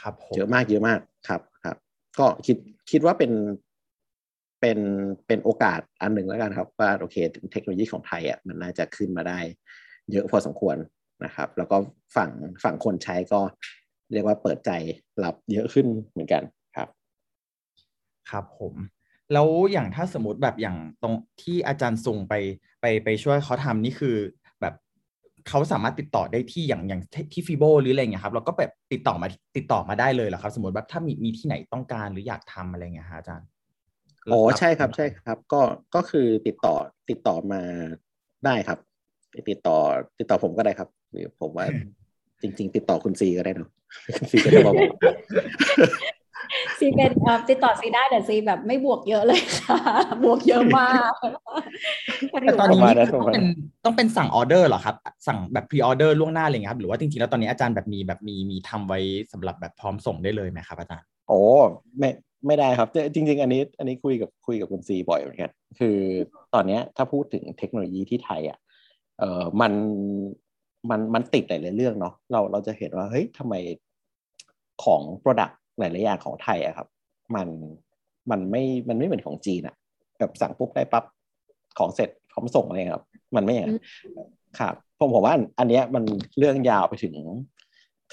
[0.00, 1.76] ครับเยอะมากเยอะมากครับครับ
[2.18, 2.56] ก็คิด
[2.90, 3.32] คิดว่าเป็น
[4.60, 4.78] เป็น
[5.26, 7.16] เป็นโอกาสอันหนึ่งแล้วกันครับ ว่าโอเค
[7.52, 9.40] เทคโนโลยีของไทยอะมันน่าจะขึ้นมาได้
[10.12, 10.76] เยอะพอสมควร
[11.24, 11.76] นะครับ แล้วก็
[12.16, 12.30] ฝั่ง
[12.64, 13.40] ฝั่งคนใช้ก็
[14.12, 14.70] เรียกว่าเปิดใจ
[15.24, 16.42] รับเยอะขึ้นเหมือนกัน
[16.76, 16.88] ครับ
[18.30, 18.74] ครับผม
[19.32, 22.34] แล้วอย่างถ้าสมมติแบบอย่างตรงที่อาจารย์ส่งไป
[22.80, 24.39] ไปไปช่วยเขาทำนี่คือแบบ
[25.48, 27.00] เขาสามารถติดต่อได้ที่อย่างอย่าง
[27.32, 33.48] ที่ฟีโบหรืออะไรเงี้ยครับเราก็แบบติดต่อมาติดต่อมาได้เลยเหรอครับ สมมติแบบถ้ามีมีที่ไหนต้องการหรืออยากทำอะไรเงี้ยฮะอาจารย์
[34.32, 35.60] อ๋อใช่ครับใช่ครับ ก็
[35.94, 36.74] ก็คือติดต่อ
[37.10, 37.62] ติดต่อมา
[38.44, 38.78] ได้ครับ
[39.48, 39.76] ติดต่อ
[40.18, 41.66] ติดต่อผมก็ได้ครับหรือผมว่า
[42.42, 43.70] จริง ๆ ติดต่อคุณซีก็ได้เนาะ
[44.16, 44.74] คุณซีก็จะบอก
[46.80, 47.10] ซีเป็น
[47.48, 49.78] ติดต่อซีได้แต่ซีแบบไม่บวกเยอะเลยค่ะ
[50.24, 51.12] บวกเยอะมาก
[52.42, 52.80] แต่ตอนนี้
[53.14, 53.44] ต้องเป็น
[53.84, 54.94] ต้องเป็นสั่งออเดอร์เหรอครับ
[55.26, 59.00] สั่งแบบ pre-order ล่วงหน้าอะไรเงี้ยครับหรือว่าจริงๆแล้วตอนนี้อาจารย์แบบมีแบบมีมีทำไว้
[59.32, 61.40] สำหรับแบบพร้อมส่งได้เลยไหมครับอาจารย์โอ้
[61.98, 62.10] ไม่
[62.46, 65.96] ไม่ได้ครับจริง ๆ อันนี้อันนี้คุยกับคุยกับคุณซีบ่อยเหมือนกันคือ
[66.54, 68.58] ตอนนี้ถ้าพูดถึงเทคโนโลยีที่ไทยอะ
[69.18, 69.72] เออมัน
[70.90, 73.54] มันมันติดหลายๆเรื่องเนาะเราเราจะเห็นว่าเฮ้ยทำไม
[74.84, 76.88] ของ Product หลายๆอย่างของไทยอะครับ
[77.36, 77.48] มัน
[78.30, 79.74] มันไม่มันไม่เหมือนของจีนอะ
[80.18, 81.04] แบบสั่งปุ๊บได้ปั๊บ
[81.78, 83.04] ของเสร็จพร้อมส่งอะไรครับ
[83.36, 83.80] มันไม่อย่างนั้น
[84.58, 86.04] ครับผมผมว่าอันเนี้ยมัน
[86.38, 87.14] เรื่องยาวไปถึง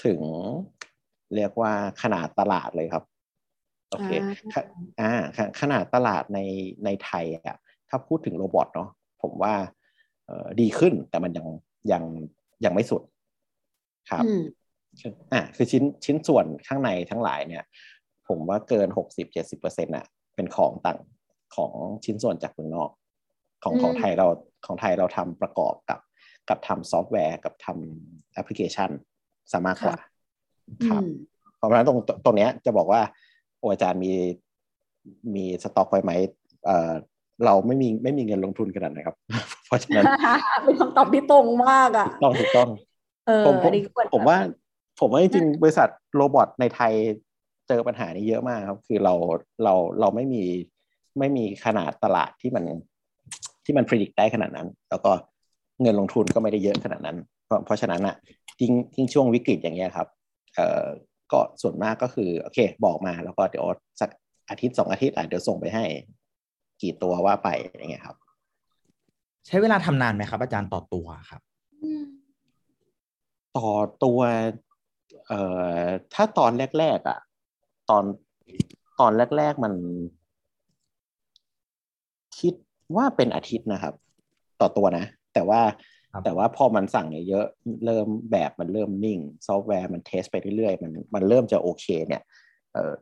[0.04, 0.20] ถึง
[1.34, 1.72] เรียกว่า
[2.02, 3.04] ขนาดตลาดเลยครับ
[3.90, 4.62] โอเคอ่าค่ะ
[5.00, 6.38] อ่าขขนาดตลาดใน
[6.84, 7.58] ในไทยอะ
[7.88, 8.88] ถ้าพูดถึง robot เนาะ
[9.22, 9.54] ผมว่า
[10.26, 11.46] เออดีขึ้นแต่มันยัง
[11.92, 12.02] ยัง
[12.64, 13.02] ยังไม่สุด
[14.10, 14.24] ครับ
[15.02, 17.64] อืมอะคือชิ้นชิ้นส่วนข้างในทั้งหลายเนี่ย
[18.28, 20.98] ผมว่าเกินหกสิบเจ็ดสิบเปอร์เซ็นต์อะเป็นของต่าง
[21.56, 21.72] ของ
[22.04, 22.90] ชิ้นส่วนจากเมืองนอก
[23.64, 24.26] ของอืมของไทยเรา
[24.66, 26.00] ของไทยเราทำประกอบกับ
[26.48, 28.90] กับทำซอฟต์แวร์กับทำแอปพลิเคชัน
[29.52, 29.96] ซะมากกว่า
[30.88, 31.14] ครับอืม
[31.56, 33.00] เพราะฉะนั้นตรงตรงเนี้ยจะบอกว่า
[33.58, 34.12] โออาจารย์มี
[35.34, 36.12] มีสต็อกไว้ไหม
[36.66, 36.92] เอ่อ
[37.44, 39.16] เราไม่มีไม่มีเงินลงทุนขนาดนั้นครับ
[39.66, 40.04] เพราะฉะนั้น
[40.64, 42.68] เป็นคำตอบที่ตรงมากอะต้องถูกต้อง
[43.26, 44.38] เออผมผอัมนนี้ควรผมว่า
[45.00, 46.92] ผมว่าจริงๆบริษัทโรบอทในไทย
[47.68, 49.14] เจอปัญหานี้เยอะมากครับ คือเรา
[49.64, 50.44] เราเราไม่มี
[51.18, 52.64] ไม่มีขนาดตลาดที่มัน
[53.64, 55.12] ที่มันพิจิตได้ขนาดนั้น แล้วก็
[55.82, 58.16] เงินลงทุนก็ไม่ได้เยอะขนาดนั้น เพราะเพราะฉะนั้นอะ
[58.60, 60.08] ยิ่งยิ่งช่วงวิกฤตอย่างเงี้ยครับ
[60.54, 60.84] เอ่อ
[61.32, 63.66] ก็ส่วนมากก็คือโอเค บอกมาแล้วก็เดี๋ยว
[64.00, 64.10] สัก
[64.50, 65.84] อาทิตย์สองอาทิตย์อะเดี๋ยวส่งไปให้
[66.82, 68.16] กี่ตัวว่าไปอย่างเงี้ยครับ
[69.46, 71.40] ใช้เวลาทำนานไหมครับ อาจารย์ต่อตัวครับ
[71.82, 72.04] อืม
[73.56, 73.68] ต่อ
[74.04, 74.20] ตัว
[75.28, 75.40] เอ่
[75.80, 77.18] อถ้าตอนแรกๆอะ
[77.90, 78.04] ตอน
[79.00, 79.74] ตอนแรก ๆมัน
[82.38, 82.54] คิด
[82.96, 83.94] ว่าเป็นอาทิตย์นะครับ
[84.60, 85.04] ต่อตัวนะ
[85.34, 85.60] แต่ว่า
[86.12, 92.22] ครับแต่ว่าพอมันสั่งเยอะๆเริ่มแบบมันเริ่มนิ่ง ซอฟต์แวร์มัน test ไปเรื่อยๆมันมันเริ่มจะโอเค เนี่ย
[92.72, 92.92] เอ่อ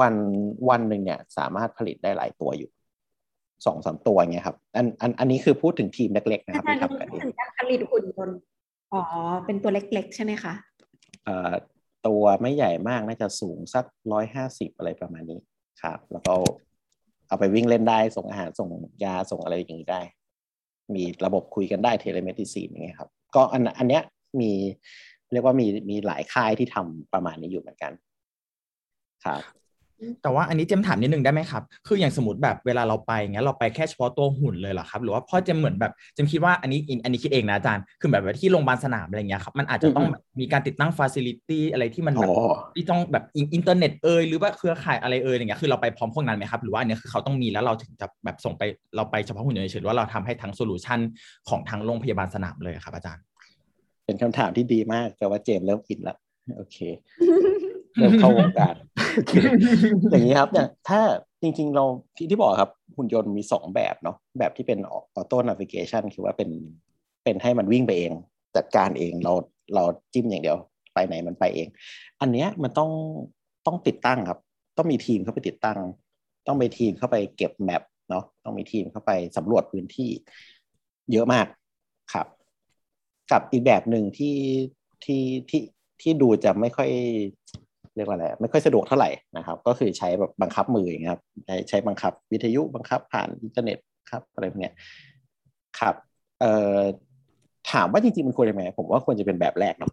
[0.00, 0.14] วัน
[0.68, 2.70] วันหนึ่งเนี่ย สามารถผลิตได้หลายตัวอยู่
[3.66, 8.36] สองสามตัวเงี้ยครับ อันอันอันนี้คือพูดถึงทีมเล็กๆนะครับอาจารที่ทำกันเองถึงการผลิตหุ่นยนต์
[8.92, 9.00] อ๋อ
[9.46, 10.69] เป็นตัวเล็ก ๆ ใช่ไหมคะเอ่อ
[12.06, 15.40] ตัวไม่ใหญ่มากน่าจะสูงสักร้อยห้าสิบอะไรประมาณนี้
[15.82, 16.34] ครับ แล้วก็
[17.28, 18.68] เอาไปวิ่งเล่นได้ส่งอาหารส่ง
[19.04, 20.02] ยาส่งอะไรอย่างนี้ได้
[20.94, 24.02] มีระบบคุยกันได้ telemedicine อย่างเงี้ยครับ ก็อันอันเนี้ย
[24.40, 24.52] มี
[25.32, 27.92] เรียกว่ามีมีหลายค่ายที่ทำประมาณนี้อยู่เหมือนกัน
[29.24, 29.42] ครับ
[30.22, 48.62] แต่ว่าอันนี้เจมถามนิดนึงได้ไหมครับ คืออย่างสมมติแบบเวลาเราไปอย่างเงี้ยเราไปแค่เฉพาะตัวหุ่นเลยเหรอครับ หรือว่าพ่อเจมเหมือนแบบเจมคิดว่าอันนี้อันนี้คิดเองนะอาจารย์ คือแบบว่าที่โรงพยาบาลสนามอะไรเงี้ยครับ มันอาจจะต้องอืมแบบมีการติดตั้งฟ a ซิลิตี้อะไรที่มันแบบอ๋อที่ต้องแบบอินอินเทอร์เน็ตเอยหรือว่าเครือข่ายอะไรเอยอย่างเงี้ย คือเราไปพร้อมพวกนั้นไหมครับ หรือว่าอันเนี้ยคือเขาต้องมีแล้วเราถึงจะแบบส่งไป
[48.96, 50.98] เราไปเฉพาะหุ่นยนต์เฉยๆหรือว่าเราทำให้ทั้ง solution
[51.48, 53.22] ของทางโรงพยาบาลสนามเลยครับ อาจารย์
[54.06, 56.16] เป็นคำถามที่ดีมากแต่ว่าเจมส์เริ่ม in แล้ว
[56.58, 56.78] โอเค
[57.96, 58.74] เริ่มเข้าวงการ
[59.16, 59.32] โอเค
[60.10, 61.00] อย่างนี้ครับอย่างถ้า
[61.42, 61.84] จริง ๆ เรา
[62.16, 66.50] ที่ที่บอกครับหุ่นยนต์มีสองแบบเนาะแบบที่เป็น auto navigation คือว่าเป็น
[67.24, 68.12] เป็นให้มันวิ่งไปเอง
[68.56, 69.32] จัดการเองเรา
[69.74, 70.56] เราจิ้มอย่างเดียว
[70.94, 71.68] ไปไหนมันไปเอง
[72.20, 72.90] อันเนี้ยมันต้อง
[73.66, 74.38] ต้องติดตั้งครับ
[74.76, 75.78] ต้องมีทีมเข้าไปติดตั้ง
[76.46, 80.10] ต้องมีทีมเข้าไปเก็บ map เนาะต้องมีทีมเข้าไปสำรวจพื้นที่
[81.12, 81.46] เยอะมาก
[82.12, 82.26] ครับ
[83.30, 84.36] กับอีกแบบหนึ่งที่
[85.04, 85.62] ที่ที่
[86.00, 86.90] ที่ดูจะไม่ค่อย
[87.96, 93.78] เรียกว่าอะไรไม่ค่อยสะดวกเท่าไหร่นะครับ ก็คือใช้แบบบังคับมืออย่างเงี้ยครับใช้ใช้บังคับวิทยุบังคับผ่านอินเทอร์เน็ต
[94.10, 94.74] ครับอะไรพวกเนี้ย
[95.80, 95.94] ครับ
[96.40, 96.78] เอ่อ
[97.72, 99.92] ถามว่าจริงๆมันควรจะไหมผมว่าควรจะเป็นแบบแรกเนาะ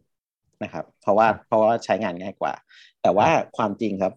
[0.63, 2.53] นะครับ เพราะว่าเพราะว่าใช้งานง่ายกว่า
[3.01, 4.13] แต่ว่าความจริงครับ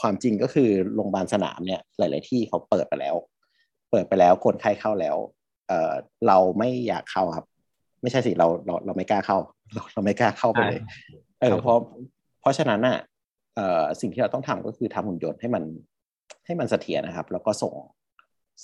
[0.00, 3.14] ความจริงก็คือโรงพยาบาลสนามเนี่ย หลาย ๆ ที่เขาเปิดไปแล้ว
[3.90, 5.16] เปิดไปแล้วคนไข้เข้าแล้ว
[5.68, 5.92] เอ่อ
[6.26, 7.46] เราไม่อยากเข้าครับ
[8.02, 9.38] ไม่ใช่สิเราเราเราไม่กล้าเข้า
[9.74, 10.80] เราเราไม่กล้าเข้าไปเลย
[11.40, 12.17] เอครัอบผมเพราะเพ
[12.48, 12.98] ราะฉะนั้นน่ะ
[13.54, 15.64] เอ่อสิ่งที่เราต้องทำก็คือทำหุ่นยนต์ให้มัน
[16.46, 17.74] ให้มันเสถียรนะครับ แล้วก็ส่ง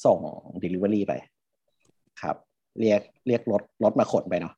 [0.04, 0.18] ส่ง
[0.62, 1.12] Delivery ไป
[2.22, 2.36] ครับ
[2.80, 4.54] เรียกเรียกรถรถมาขนไปเนาะ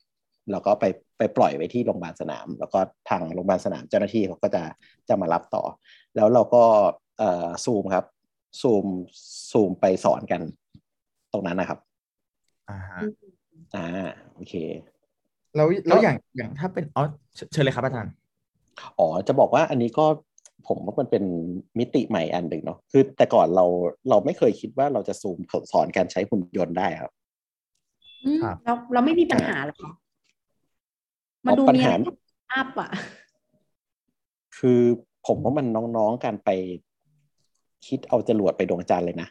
[0.50, 0.84] แล้วก็ไป
[1.18, 2.78] ไปปล่อยไว้ที่โรงพยาบาลสนาม แล้วก็
[3.10, 4.62] ทางโรงพยาบาลสนามเจ้าหน้าที่เขาก็จะ
[5.08, 5.62] จะมารับต่อ
[6.16, 6.62] แล้วเราก็
[7.18, 8.04] เอ่อซูมครับ
[8.60, 8.84] ซูม
[9.52, 10.40] ซูมไปสอนกัน
[11.32, 11.78] ตรงนั้นนะครับ
[12.70, 13.00] อ่าฮะ
[13.74, 13.86] อ่า
[14.34, 14.54] โอเค
[15.56, 18.12] แล้วแล้วอย่างอย่างถ้าเป็นอ๋อเชิเชิญเลยครับอาจารย์
[18.98, 20.06] อ๋อจะบอกว่าอันนี้ก็
[20.68, 21.24] ผมว่ามันเป็น
[21.78, 23.64] มิติใหม่อันหนึ่งเนาะคือแต่ก่อนเรา
[24.10, 25.38] เราไม่เคยคิดว่าเราจะซูม
[25.72, 27.12] สอนการใช้หุ่นยนต์ได้ครับ
[28.24, 29.78] อืมครับเราเราไม่มีปัญหาหรอก
[31.46, 32.06] มันดูปัญมีอะหาไร
[32.52, 32.90] อัพอะ
[34.58, 34.80] คือ
[35.26, 36.50] ผมว่ามันน้องๆกันไป
[37.86, 39.28] คิดเอาจรวดไปดวงจันทร์เลยนะ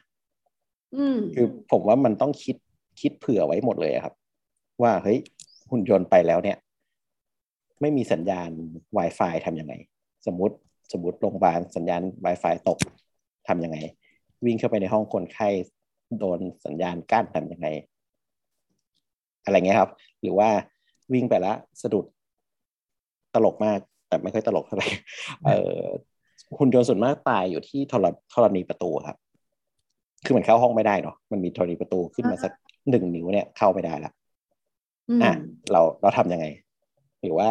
[0.95, 2.55] อืมคือผมว่ามันต้องคิด
[3.01, 4.13] คิดเผื่อไว้หมดเลยอะครับ
[4.81, 5.19] ว่าเฮ้ย
[5.71, 6.57] หุ่นยนต์ไปแล้วเนี่ย
[7.85, 8.49] ไม่มีสัญญาณ
[8.97, 9.73] Wi-Fi ทำยังไง
[10.27, 10.55] สมมติ
[10.93, 12.79] สมมติโรงพยาบาลสัญญาณ Wi-Fi ตก
[13.47, 13.77] ทำยังไง
[14.45, 15.49] วิ่งเข้าไปในห้องคนไข้
[16.19, 17.67] โดนสัญญาณกั้นทำยังไง
[19.45, 20.49] อะไรเงี้ยครับ หรือว่า
[21.13, 22.05] วิ่งไปแล้วสะดุด
[23.33, 24.87] ตลกมาก แต่ไม่ค่อยตลกเท่าไหร่
[25.45, 25.81] เออ
[26.59, 29.17] หุ่นยนต์ส่วนมากตายอยู่ที่ธรธรณีประตูครับ
[30.25, 32.51] คือมันเข้าห้องไม่ได้เนาะมันมีธรณีประตูขึ้นมาสัก
[32.89, 34.11] หนึ่งนิ้วเนี่ยเข้าไม่ได้ละ
[35.09, 35.33] อืมอะ
[35.71, 36.45] เราเราทำยังไง
[37.25, 37.49] หรือว่า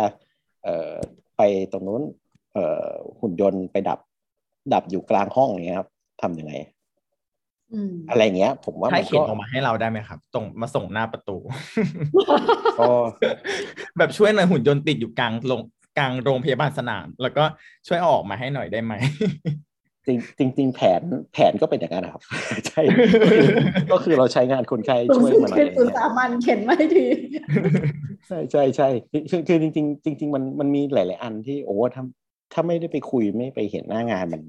[0.64, 0.92] เอ่อ
[1.36, 2.02] ไปตรงนู้น
[2.54, 2.88] เอ่อ
[3.20, 3.98] หุ่นยนต์ไปดับ
[4.72, 5.88] ดับอยู่กลางห้องอย่างเงี้ยครับ
[6.22, 6.52] ทำยังไง
[7.74, 11.36] อืมอะไรเงี้ย ผมว่าให้มันเขียนก็ออกมาให้เราได้ไหมครับตรงมาส่งหน้าประตู
[12.80, 12.90] ก็
[13.98, 15.60] แบบช่วยหน่อยหุ่นยนต์ติดอยู่กลางโรง
[15.98, 17.44] กลางโรงพยาบาลสนาม แล้วก็
[17.86, 18.92] ช่วยเอาออกมาให้หน่อยได้ไหม
[20.06, 22.22] จริงจริงๆแผนแผนก็เป็นอย่างนั้นนะครับ
[22.66, 22.80] ใช่
[23.92, 27.04] ก็คือเราใช้งานคนไข้สูงช่วยสุดมาหน่อคืยออะไรสุเงี้ยสามันเข็นไม่ที
[28.26, 28.88] ใช่ใช่ใช่
[29.30, 32.04] คือคือจริงๆจริง ๆ มันมันมีหลาย ๆ อันที่โอ้ถ้า
[32.52, 34.42] ถ้าไม่ได้ไปคุยไม่ไปเห็นหน้างานมัน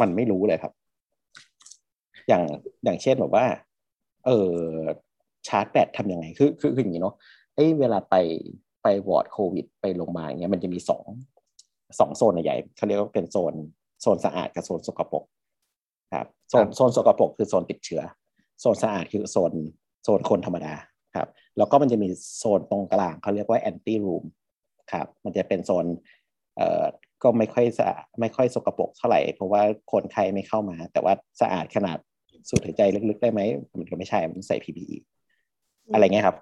[0.00, 0.72] มันไม่รู้เลยครับ
[2.28, 2.42] อย่าง
[2.84, 3.46] อย่างเช่นแบบว่า
[4.26, 4.54] เออ
[5.48, 7.14] ชาร์จแบตทำยังไงคือคือคืออย่างนี้เนาะ
[7.54, 8.14] ไอ้เวลาไป
[8.82, 11.04] ไปวอร์ดโควิด ไปโรงพยาบาลเงี้ยมันจะมีสอง
[11.98, 13.54] สองโซนใหญ่ๆเขาเรียกว่าเป็นโซน
[14.02, 15.24] โซนสะอาดกับโซนสกปรก
[16.14, 18.02] ครับโซนโซนสกปรกคือโซนติดเชื้อ
[18.60, 19.52] โซนสะอาดคือโซน
[20.04, 20.74] โซนคนธรรมดา
[21.16, 24.24] ครับแล้วก็มันจะมีโซนตรงกลางเขาเรียกว่าแอนตี้รูม
[24.92, 25.86] ครับมันจะเป็นโซน
[26.56, 26.84] เอ่อ
[27.22, 29.62] ก็ไม่ค่อยสะอาดไม่ค่อยสกปรกเท่าไหร่ เพราะว่า
[29.92, 31.98] คนไข้ไม่เข้ามา แต่ว่าสะอาดขนาด
[32.48, 33.40] สูดหายใจลึกๆได้ไหม
[33.78, 34.96] มันก็ไม่ใช่มันใส่ PPE
[35.92, 36.36] อะไรเงี้ยครับ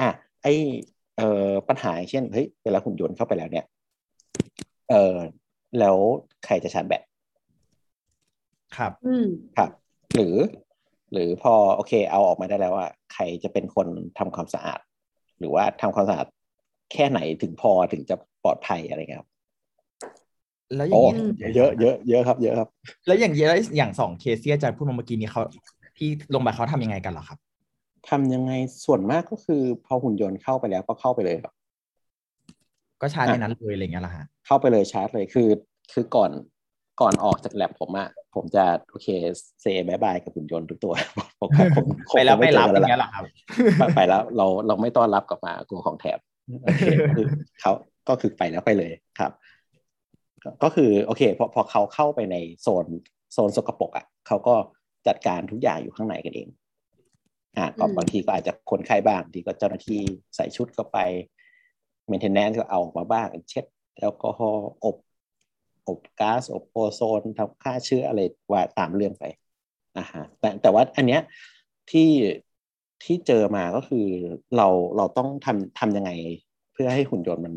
[0.00, 0.08] อะ
[0.42, 0.46] ไอ
[1.16, 3.64] เอ่อปัญหาอย่างเช่นเฮ้ยเวลาหุ่นยนต์เข้าไปแล้วเนี่ย
[4.90, 5.16] เออ
[5.78, 5.96] แล้ว
[6.44, 7.02] ใครจะชาร์จแบต
[8.76, 9.70] ครับอืมครับ
[10.14, 10.36] หรือ
[11.12, 13.86] หรือพอโอเค เอาออกมาได้แล้วว่าใครจะเป็นคน
[14.18, 14.80] ทำความสะอาด
[15.38, 16.26] หรือว่าทำความสะอาด
[16.92, 19.30] แค่ไหนถึงพอถึงจะปลอดภัยอะไรเงี้ยครับ
[20.74, 21.04] แล้วอย่าโอ้ง
[21.40, 22.68] นี้เยอะเยอะเยอะครับ เยอะครับ
[23.06, 25.42] แล้วอย่างนี้แล้วอย่างสองเคสที่อาจารย์พูดมาเมื่อกี้นี้เขา
[25.98, 27.38] ที่โรงพยาบาลเขาทำยังไงกันเหรอครับ
[28.08, 28.52] ทำยังไง
[28.84, 31.54] ส่วนมากก็คือ พอหุ่นยนต์เข้าไปแล้วก็เข้าไปเลยครับ
[33.00, 35.48] ก็ชาร์จในนั้นเลยอะไรอย่างเงี้ยเหรอฮะเข้าไปเลยชาร์จเลยคือ
[35.92, 36.30] คือก่อน
[37.00, 39.08] ก่อนออกจากแลบผมอะผมจะโอเค
[39.60, 40.94] เซบายบายกับหุ่นยนต์ทุกตัว
[41.40, 43.24] ผมว่าผมคงไปแล้วคงไปเจรับกัอย่างแล้เงี้วยเหรอครับ
[43.78, 46.18] ไปไปแล้วเราเราไม่ต้อนรับกลับมากลัวของแถม
[46.62, 46.84] โอเค
[47.16, 47.26] คือ
[47.60, 47.72] เขา
[48.08, 49.32] ก็คือไปแล้วไปเลยครับ
[50.44, 52.86] ก็ก็คือโอเคพอพอเขาเข้าไปในโซน
[53.32, 54.54] โซนสกปรกอะเขาก็
[55.06, 56.48] จัดการทุกอย่างอยู่ข้างในกันเอง
[57.56, 60.00] อ่าก็อืมบางทีก็อาจจะคนไข้บ้างบางทีก็เจ้าหน้าที่
[60.36, 60.98] ใส่ชุดเข้าไป
[62.10, 63.64] เมนเทนแนนซ์ก็เอาออกมาบ้างเช็ด
[63.98, 64.96] แอลกอฮอล์อบ
[65.88, 68.20] อบก๊าซอบโอโซนทำฆ่าเชื้ออะไร
[68.50, 69.24] ว่าตามเรื่องไป
[69.98, 71.20] อ่าฮะแต่แต่ว่าอันเนี้ย
[71.90, 72.10] ที่
[73.04, 74.06] ที่เจอมาก็คือ
[74.56, 76.10] เราเราต้องทำทำยังไง
[76.72, 77.54] เพื่อให้หุ่นยนต์มัน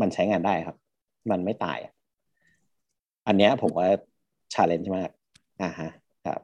[0.00, 0.76] มันใช้งานได้ครับ
[1.30, 1.92] มันไม่ตายอะ
[3.26, 3.88] อันเนี้ยผมว่า
[4.54, 5.10] ชาเลนจ์มาก
[5.62, 5.88] อ่าฮะ
[6.26, 6.40] ครับ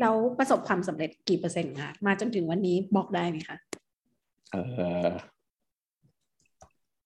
[0.00, 3.56] แล้วประสบความสำเร็จกี่เปอร์เซ็นต์คะมาจนถึงวันนี้บอกได้ไหมคะ
[4.52, 4.56] เอ
[5.06, 5.08] อ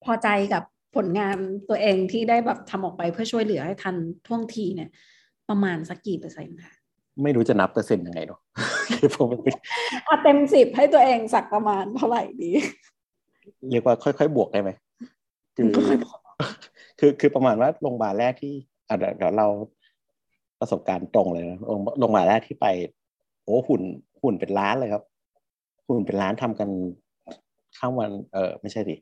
[0.07, 0.63] พอใจกับ
[0.97, 1.37] ผลงาน
[1.69, 4.91] ตัวเองที่ได้แบบทำออกไปเพื่อช่วยเหลือให้ทันท่วงทีเนี่ย
[5.49, 6.75] ประมาณสักกี่เปอร์เซ็นต์คะ
[7.23, 8.41] ไม่รู้จะนับเปอร์เซ็นต์ยังไงเนาะ
[8.95, 9.55] คือผมเป็น
[10.09, 12.51] อะเต็มสิบให้ตัวเองสักประมาณเท่าไหร่ดี
[13.71, 14.71] เรียกว่าค่อยๆบวกได้ไหม
[15.57, 16.19] คือค่อยๆบวก
[16.99, 18.53] คือคือประมาณว่าโรงพยาบาลแรกที่
[18.89, 19.47] อะเดี๋ยวเดี๋ยวเรา
[20.61, 22.67] ประสบการณ์ตรงเลยนะโรงโรงพยาบาลแรกที่ไป
[23.45, 23.83] โอ้หุ่น
[24.23, 25.03] หุ่นเป็นล้านเลยครับ
[25.87, 26.69] หุ่นเป็นล้านทำกัน
[27.77, 28.97] ข้ามวัน เออไม่ใช่ดิ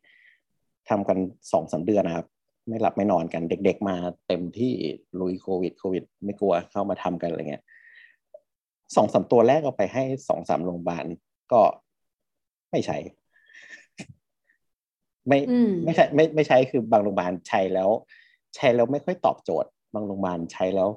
[0.88, 1.18] ทำกัน
[1.52, 2.26] สองสามเดือนนะครับ
[2.68, 3.96] ไม่หลับไม่นอนกันเด็ก ๆ มา
[4.28, 4.72] เต็มที่
[5.20, 7.64] ลุยโควิดโควิด ไม่กลัวเข้ามาทำกันอะไรเงี้ย
[8.96, 11.04] สองสามตัวแรกเอาไปให้สองสามโรงพยาบาล
[11.52, 11.60] ก็
[12.70, 12.98] ไม่ใช้
[15.28, 17.90] ไม่อืมไม่ใช่ไม่ไม่ใช้คือบางโรงพยาบาลใช้แล้ว
[18.56, 20.88] ใช้แล้วไม่ค่อยตอบโจทย์ บางโรงพยาบาลใช้แล้ว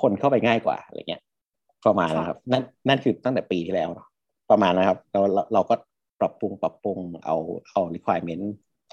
[0.00, 1.22] คนเข้าไปง่ายกว่าอะไรเงี้ย
[1.86, 4.08] ประมาณนะครับ นั่นนั่นคือตั้งแต่ปีที่แล้วเนอะ
[4.50, 5.74] ประมาณนะครับ เราเราเราก็
[6.20, 7.36] ปรับปรุงปรับปรุงเอา
[7.72, 8.46] เอา requirement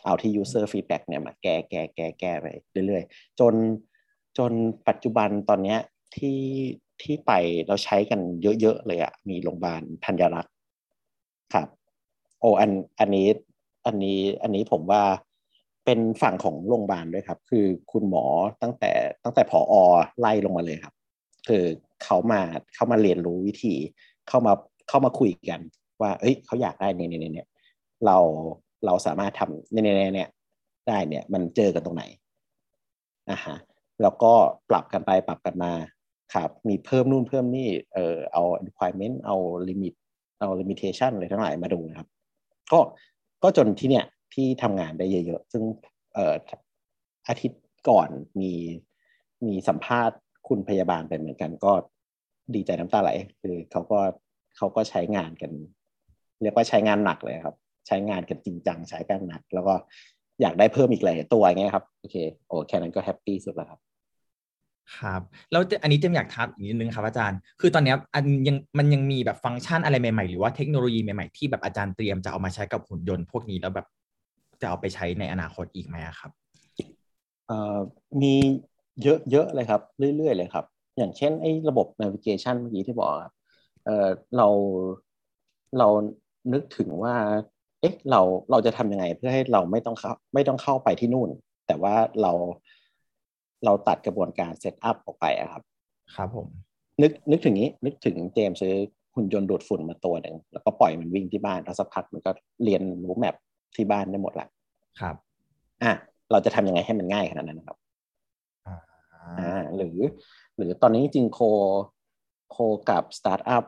[0.05, 2.47] เอาที่ user feedback เนี่ยมาแก้แก้แก้แก้ไป
[2.87, 3.53] เรื่อยๆ จน
[4.37, 4.51] จน
[4.87, 5.79] ปัจจุบันตอนเนี้ย
[6.15, 6.39] ที่
[7.01, 7.31] ที่ไป
[7.67, 8.19] เราใช้กัน
[8.61, 10.53] เยอะๆเลยอะมีโรงพยาบาลธัญรักษ์
[11.53, 11.67] ครับ
[12.39, 13.27] โอ้อันอันนี้
[13.85, 15.03] อันนี้อันนี้ผมว่า
[15.85, 18.25] เป็นฝั่งของโรงพยาบาลด้วยครับ คือคุณหมอ
[18.61, 18.91] ตั้งแต่
[19.23, 19.73] ตั้งแต่ผอ
[20.19, 20.93] ไล่ลงมาเลยครับ
[21.47, 21.63] คือ
[22.03, 22.41] เขามา
[22.75, 23.75] เข้ามาเรียนรู้วิธี
[24.27, 24.53] เข้ามา
[24.89, 25.61] เข้ามาคุยกัน
[26.01, 27.47] ว่า เอ้ยเขาอยากได้เนี่ยเนี่ยเนี่ย
[28.05, 28.17] เรา
[28.85, 30.29] เราสามารถทำเนี่ยเนี่ยเนี่ย
[30.87, 32.03] ได้เนี่ยมันเจอกันตรงไหน
[33.31, 33.55] นะฮะ
[34.01, 34.33] แล้วก็
[34.69, 35.73] ปรับกันไปปรับกันมา
[36.33, 39.35] ครับมีเพิ่มนู่นเพิ่มนี่เออเอา requirement เอา
[39.67, 39.93] limit
[40.39, 42.07] เอา limitation อะไรทั้งหลายมาดูนะครับ
[42.71, 42.79] ก็
[43.43, 45.63] ก็จนที่เนี่ยที่ทำงานได้เยอะๆ ซึ่ง
[46.13, 46.35] เอ่อ
[47.27, 48.09] อาทิตย์ก่อน
[48.41, 48.53] มี
[49.45, 51.73] มีสัมภาษณ์คุณพยาบาลไปเหมือนกันก็
[52.55, 53.99] ดีใจน้ำตาไหล คือเขาก็
[54.57, 55.51] เขาก็ใช้งานกัน
[56.41, 57.55] เรียกว่าใช้งานหนักเลยครับ
[57.87, 59.75] ใช้งานกันจริงจังใช้กันหนัก แล้วก็
[60.41, 62.15] อยากได้เพิ่มอีกหลายตัวอย่างเงี้ยครับโอเค
[62.47, 63.79] โอ้แค่นั้นก็แฮปปี้สุดแล้วครับ
[64.97, 65.21] ครับ
[65.51, 73.87] แล้วเจอันนี้เจมอยากถามอีกนิดนึงครับอาจารย์ คือตอนเนี้ยอันยังมันยังมีแบบฟังก์ชันอะไรใหม่ๆ หรือว่าเทคโนโลยีใหม่ๆ ที่แบบอาจารย์เตรียมจะเอามาใช้กับหุ่นยนต์พวกนี้แล้วแบบ
[74.61, 76.31] จะเอาไปใช้ในอนาคตอีกไหมอะครับ
[77.47, 77.77] เอ่อ
[78.21, 78.33] มี
[79.03, 79.81] เยอะเยอะเลยครับ
[80.17, 80.65] เรื่อยๆเลยครับ
[80.97, 83.33] อย่างเช่นไอ้ระบบ navigation เมื่อกี้ที่บอกครับ
[83.85, 84.47] เออเรา
[85.79, 85.87] เรา
[86.53, 87.15] นึกถึงว่า
[87.81, 91.29] เอ๊ะเราเราจะทำยังไง เพื่อให้เราไม่ต้องเข้าไม่ต้องเข้าไปที่นู่น
[91.67, 92.31] แต่ว่าเรา
[93.65, 95.63] เราตัดกระบวนการ set up ออกไปอะครับ
[96.15, 96.47] ครับผม
[97.01, 98.73] นึกนึกถึงนี้ นึกถึงเจมส์ซื้อ
[99.15, 102.31] หุ่นยนต์ดูดฝุ่นมาตัวหนึ่งแล้วก็ปล่อยมันวิ่งที่บ้านแล้วสักพักมันก็
[102.63, 103.35] เรียนรู้ map
[103.75, 104.47] ที่บ้านได้หมดละ
[104.99, 105.15] ครับ
[105.83, 105.93] อะ
[106.31, 107.77] เราจะทำยังไงให้มันง่ายขนาดนั้นนะครับ
[108.67, 108.77] อ่า
[109.39, 109.97] อ่าหรือ
[110.57, 111.39] หรือตอนนี้จริงๆ co
[112.51, 112.57] co
[112.89, 113.63] กับสตาร์ทอัพ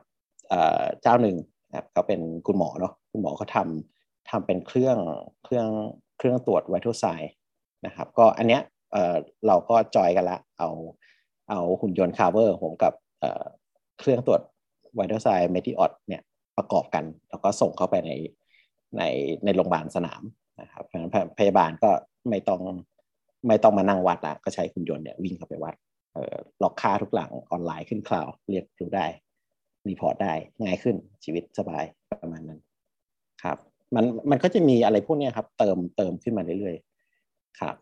[1.02, 1.38] เจ้าหนึ่ง
[1.70, 4.98] นะครับเขาเป็นคุณหมอเนาะคุณหมอเขาำทำเป็นเครื่อง
[5.44, 5.68] เครื่อง
[6.18, 7.34] เครื่องตรวจไวท์ไซน์
[7.86, 10.70] นะครับ ก็อันเนี้ยเเราก็จอยกันละเอา
[11.50, 14.42] เอาหุ่นยนต์คาร์เวอร์ผมกับเเครื่องตรวจ
[14.96, 16.22] ไวท์ไซน์เมทิออดเนี่ย
[16.58, 18.12] ประกอบกัน แล้วก็ส่งเข้าไปใน
[18.98, 19.04] ใน
[19.46, 20.22] ในโรงพยาบาลสนาม
[20.62, 21.90] นะครับเพราะฉะนั้นพยาบาลก็
[22.30, 22.62] ไม่ต้อง
[23.48, 25.76] ไม่ต้องมานั่งวัดละก็ใช้หุ่นยนต์เนี่ยวิ่งเข้าไปวัด
[26.64, 29.06] ล็อกค่าทุกหลังออนไลน์ขึ้นคลาวเรียกดูได้
[29.88, 31.84] report ได้ง่ายขึ้นชีวิตสบาย
[32.22, 32.60] ประมาณนั้น
[33.44, 33.58] ครับ
[33.96, 37.76] มันมันก็จะมีอะไรพวกนี้ครับ เติมเติมขึ้นมาเรื่อยๆครับ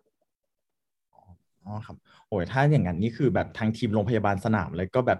[1.65, 5.19] อ๋อครับโอ้ยถ้าอย่างนั้นนี่คือแบบทางทีมโรงพยาบาลสนามเลยก็แบบ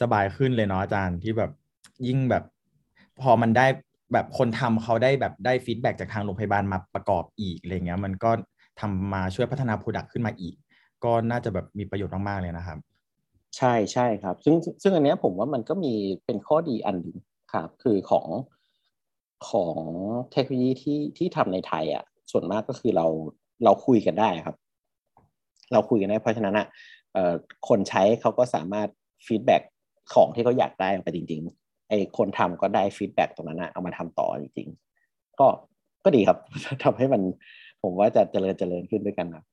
[0.00, 1.50] สบายขึ้นเลยเนาะอาจารย์ที่แบบ
[2.06, 2.44] ยิ่งแบบ
[3.20, 3.66] พอมันได้
[4.12, 8.30] แบบคนทำเขาได้แบบได้ feedback จากทางโรงพยาบาลมาประกอบอีกอะไรเงี้ย มันก็
[8.80, 10.54] ทำมาช่วยพัฒนา product ขึ้นมาอีก
[11.04, 12.78] ก็น่าจะแบบมีประโยชน์มากๆเลยนะครับ
[13.56, 17.16] ใช่ใช่ครับ ซึ่งซึ่งอันเนี้ยผมว่ามันก็มีเป็นข้อดีอันหนึ่ง
[17.52, 18.28] ครับคือของ
[19.48, 19.82] ของ
[20.32, 23.06] เทคโนโลยีที่ที่ทำในไทยอะ ส่วนมากก็คือเรา
[23.64, 24.56] เราคุยกันได้ครับ
[25.72, 26.66] เราคุยกันได้เพราะฉะนั้นอะ
[27.12, 27.34] เอ่อ
[27.68, 28.88] คนใช้เขาก็สามารถ
[29.26, 29.62] feedback
[30.14, 35.46] ของที่เขาอยากได้ออกไปจริงๆไอ้คนทำก็ได้ feedback ตรงนั้นอะเอามาทำต่อจริงๆก็
[36.04, 36.38] ก็ดีครับ
[36.84, 37.22] ทำให้มัน
[37.82, 39.44] ผมว่าจะเจริญเจริญขึ้นด้วยกันครับ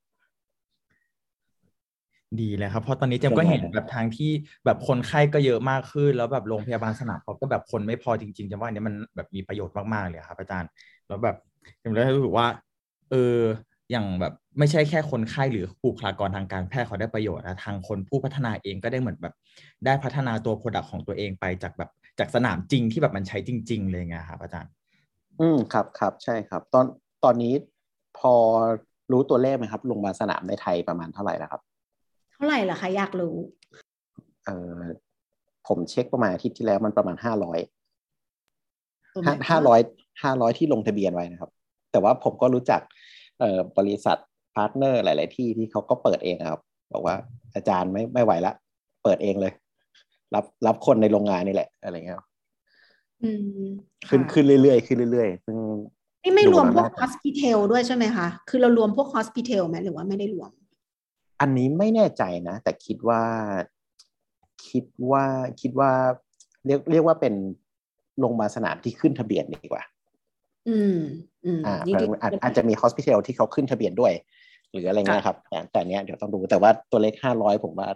[2.40, 4.30] ดีเลยครับ เพราะตอนนี้เจมก็เห็นแบบทางที่
[4.64, 10.70] แบบคนไข้ก็เยอะมากขึ้น แล้วแบบโรงพยาบาลสนามเขาก็แบบคนไม่พอจริงๆเจมว่าอันนี้มันแบบมีประโยชน์มากๆเลยครับอาจารย์
[11.08, 11.36] แล้วแบบ
[11.80, 12.46] เจมเลยรู้สึกว่า
[13.10, 13.38] เออ
[13.90, 19.34] อย่างแบบไม่ใช่แค่คนไข้หรือบุคลากรทางการแพทย์เขาได้ประโยชน์นะทางคนผู้พัฒนาเองก็ได้เหมือนแบบ
[19.84, 24.70] ได้พัฒนาตัว product ของตัวเองไปจากแบบจากสนามจริงที่แบบมันใช้จริง ๆ เลยไงครับอาจารย์
[25.40, 26.84] อืมครับครับใช่ครับ ตอน
[27.24, 27.54] ตอนนี้
[28.18, 28.34] พอ
[29.12, 33.36] รู้ตัวเลขไหมครับโรงพยาบาลสนามในไทยประมาณเท่าไหร่แล้วครับเท่าไหร่ล่ะคะอยากรู้
[34.44, 34.82] เอ่อ
[35.68, 37.58] ผมเช็คประมาณอาทิตย์ที่แล้วมันประมาณห้าร้อย
[39.16, 39.80] Oh my ห้า god ห้าร้อย
[40.22, 41.50] ห้าร้อยที่ลงทะเบียนไว้นะครับ
[41.92, 42.80] แต่ว่าผมก็รู้จัก
[43.40, 44.18] เอ่อบริษัท
[44.54, 46.60] partner หลาย ๆ ที่ที่เขาก็เปิดเองครับ
[46.92, 47.16] บอกว่า
[47.54, 48.52] อาจารย์ไม่ไม่ไหวละ
[49.04, 49.52] เปิดเองเลย
[50.34, 52.18] รับรับคนในโรงงานนี่แหละ อะไรเงี้ย
[53.22, 53.30] อื
[53.64, 53.66] ม
[54.08, 55.56] ขึ้นค่ะขึ้นเรื่อยๆขึ้นเรื่อยๆซึ่ง
[56.24, 60.50] นี่ไม่รวมพวกดูแล้วน่าจะ hospital ด้วยใช่ไหมคะ คือเรารวมพวก hospital ไหมหรือว่าไม่ได้รวม
[61.44, 63.22] อันนี้ไม่แน่ใจนะ แต่คิดว่า
[64.70, 65.24] คิดว่า
[65.60, 65.90] คิดว่า
[66.66, 67.34] เรียกเรียกว่าเป็น
[68.18, 69.82] โรงพยาบาลสนามที่ขึ้นทะเบียนดีกว่า
[70.68, 70.98] อืม
[71.44, 74.12] อืมอ่านี่ดีอาจอาจจะมี hospital ที่เขาขึ้นทะเบียนด้วย
[74.72, 77.88] หรืออะไรเงี้ยครับแต่แต่เนี้ยเดี๋ยวต้องดูแต่ว่าตัวเลขห้าร้อยผมว่า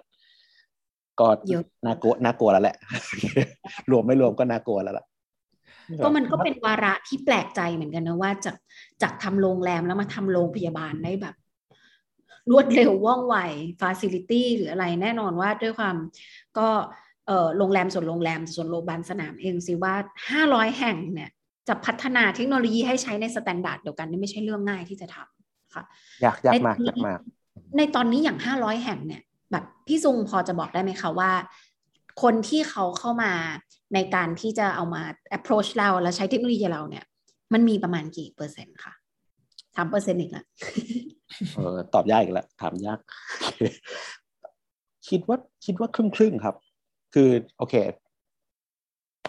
[1.20, 2.76] ก็เยอะน่ากลัวน่ากลัวแล้วแหละ
[3.90, 5.06] รวมไม่รวมก็น่ากลัวแล้วล่ะ
[6.04, 8.56] ก็มันก็เป็นวาระที่แปลกใจเหมือนกันนะว่าจาก
[9.02, 11.34] จากทำโรงแรมแล้วมาทำโรงพยาบาลได้แบบ
[12.50, 13.36] รวดเร็วว่องไว
[13.80, 15.96] facility หรืออะไรแน่นอนว่าด้วยความ
[16.58, 16.68] ก็
[17.26, 19.94] เออโรงแรมส่วนโรงแรมส่วนโรงพยาบาลสนามเองซีว่า
[20.30, 21.30] ห้าร้อยแห่งเนี่ย
[21.68, 25.84] จะพัฒนาเทคโนโลยีให้ใช้ใน standard เดียวกันนี่ไม่ใช่เรื่องง่ายที่จะทำค่ะ
[26.24, 27.20] ยากยากมากในยากมาก
[27.76, 31.30] ในตอนนี้อย่างห้าร้อยแห่งเนี่ยแบบพี่ซุงพอจะบอกได้ไหมคะว่า
[32.22, 33.32] คนที่เขาเข้ามา
[33.94, 35.02] ในการที่จะเอามา
[35.38, 37.04] approach เรา แล้วใช้เทคโนโลยีเราเนี่ย
[37.52, 40.44] มันมีประมาณกี่เปอร์เซ็นต์ค่ะสามเปอร์เซ็นต์อีกละ
[41.56, 42.98] เออตอบยากอีกแล้วถามยาก
[45.08, 46.56] คิดว่าคิดว่าครึ่งครึ่งครับ
[47.14, 47.74] คือโอเค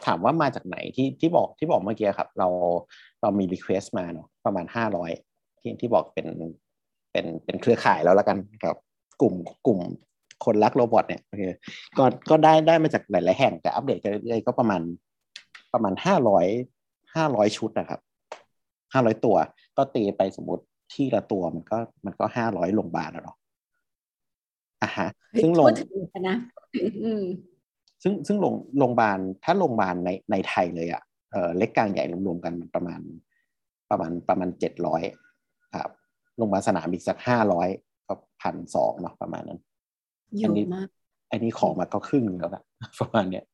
[0.05, 2.47] ถามว่ามาจากไหนที่ที่บอกที่บอกเมื่อกี้ครับ เรา
[3.21, 5.11] เรามี request มาเนาะประมาณห้าร้อย
[5.59, 6.27] ที่ที่บอกเป็น
[7.11, 8.77] เป็นเป็นเครือข่ายแล้วละกันครับ
[9.21, 9.33] กลุ่ม
[9.65, 9.79] กลุ่ม
[10.45, 11.43] คนรักโรบอทเนี่ยโอเค
[11.97, 14.81] ก็ก็ได้ได้มาจากหลาย ๆ แห่งแต่อัปเดตกันเรื่อยๆก็ประมาณ
[15.73, 16.45] ประมาณห้าร้อย
[17.15, 17.99] ห้าร้อยชุดนะครับ
[18.93, 19.35] ห้าร้อยตัว
[19.77, 23.37] ก็ตีไปสมมติที่ละตัวมันก็มันก็ห้าร้อยโรงพยาบาลแล้วเนาะ
[24.83, 25.07] อะฮะ
[25.41, 26.35] ซึ่งโรงพูดถึงกันนะ
[27.03, 27.23] อืม
[28.03, 33.01] ซึ่งซึ่งโรงโรงพยาบาลถ้าโรงพยาบาลในในไทยเลยอะ่ะเออเล็กกลางใหญ่รวมๆกันมันประมาณ
[33.89, 35.01] ประมาณประมาณเจ็ดร้อย
[35.81, 35.91] ครับ
[36.37, 37.67] โรงพยาบาลสนามอีกสักห้าร้อย
[38.07, 39.59] ก็พันสองเนาะประมาณนั้น
[40.37, 40.87] เยอันอะนี้มาก
[41.31, 42.63] อันนี้ของมาก็ครึ่งหนึ่งแล้วนะ
[42.99, 43.45] ประมาณเนี้ย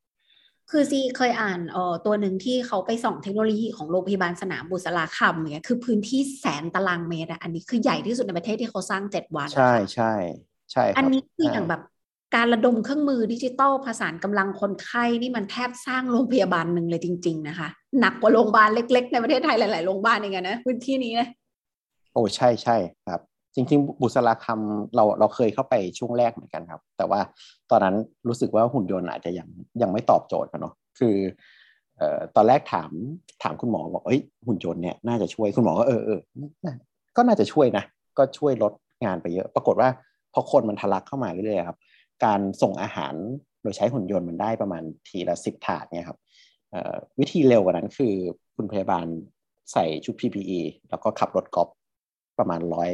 [0.72, 10.14] คือซีเคยอ่านเอ่อตัวหนึ่งที่เขาไปส่องเทคโนโลยีของโรงพยาบาลสนามบุษราคำเนี่ยคือพื้นที่แสนตารางเมตรอะอันนี้คือใหญ่ที่สุดในประเทศที่เขาสร้างเจ็ดวัน ใช่ใช่
[10.72, 11.82] ใช่ครับอันนี้คืออย่างแบบ
[12.36, 17.68] การระดมเครื่องมือดิจิตอลผสานกำลังคนไข้นี่มันแทบสร้างโรงพยาบาลหนึ่งเลยจริง ๆ นะคะ
[18.00, 21.28] หนักกว่าโรงพยาบาลเล็ก ๆ ในประเทศไทยหลายๆโรงพยาบาลเองอะนะพื้นที่นี้นะ
[22.14, 23.22] โอ้ใช่ใช่ครับ
[23.56, 27.20] จริง ๆ บุษราคำเราเราเคยเข้าไปช่วงแรกเหมือนกันครับ แต่ว่า
[27.72, 27.96] ตอนนั้น
[28.28, 29.48] รู้สึกว่าหุ่นยนต์อาจจะยัง
[29.82, 31.16] ยังไม่ตอบโจทย์กันเนาะคือ
[31.98, 32.92] เอ่อตอนแรกถาม
[33.44, 36.20] ถามคุณหมอบอกเอ้ยหุ่นยนต์เนี่ยน่าจะช่วยคุณหมอก็เออเออ
[37.18, 37.84] ก็น่าจะช่วยนะ
[38.18, 38.74] ก็ช่วยลด
[39.06, 39.90] งานไปเยอะ ปรากฏว่า
[40.34, 41.78] พอคนมันทะลักเข้ามาเรื่อยๆครับ
[42.26, 43.14] การส่งอาหาร
[43.62, 46.20] โดยใช้หุ่นยนต์มันได้ประมาณทีละสิบถาดเนี่ยครับ
[47.20, 48.14] วิธีเร็วกว่านั้นคือ
[48.56, 49.06] คุณพยาบาล
[49.74, 51.70] ใส่ชุด PPE แล้วก็ขับรถกอล์ฟ
[52.40, 52.92] ประมาณร้อย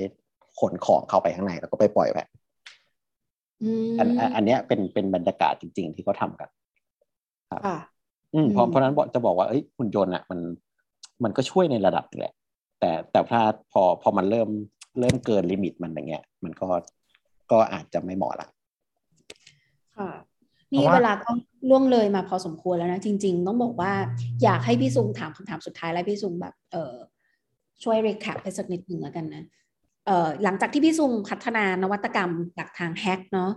[0.59, 2.27] ขนของเข้าไปข้างในแล้วก็ไปปล่อยแบบ
[3.99, 6.49] อันอันเนี้ยเป็นเป็นบรรยากาศจริง ๆ ที่เขาทากัน
[7.51, 7.61] ครับ
[8.33, 10.39] อืมเพราะเพราะนั้นจะบอกว่าเอ้ยหุ่นยนต์อะมัน
[11.23, 12.33] มันก็ช่วยในระดับนึงแหละ
[12.79, 14.49] แต่แต่ถ้าพอพอมันเริ่ม
[14.99, 16.67] เริ่มเกิน limit มันอย่างเงี้ย มันก็
[17.51, 18.47] ก็อาจจะไม่เหมาะละ
[19.97, 20.11] ค่ะ
[20.73, 21.29] นี่เวลาก็
[21.69, 23.91] ล่วงเลยมาพอสมควรแล้วนะ จริง ๆ ต้องบอกว่า
[24.43, 26.93] อยากให้พี่ซุงถามคำถามสุดท้ายแล้วพี่ซุงแบบ เออ
[27.83, 29.70] ช่วย recap ให้สักนิดหนึ่งแล้วกันนะเอ่อ
[30.43, 33.51] หลังจากที่พี่ซุงพัฒนานวัตกรรมจากทางแฮกเนาะ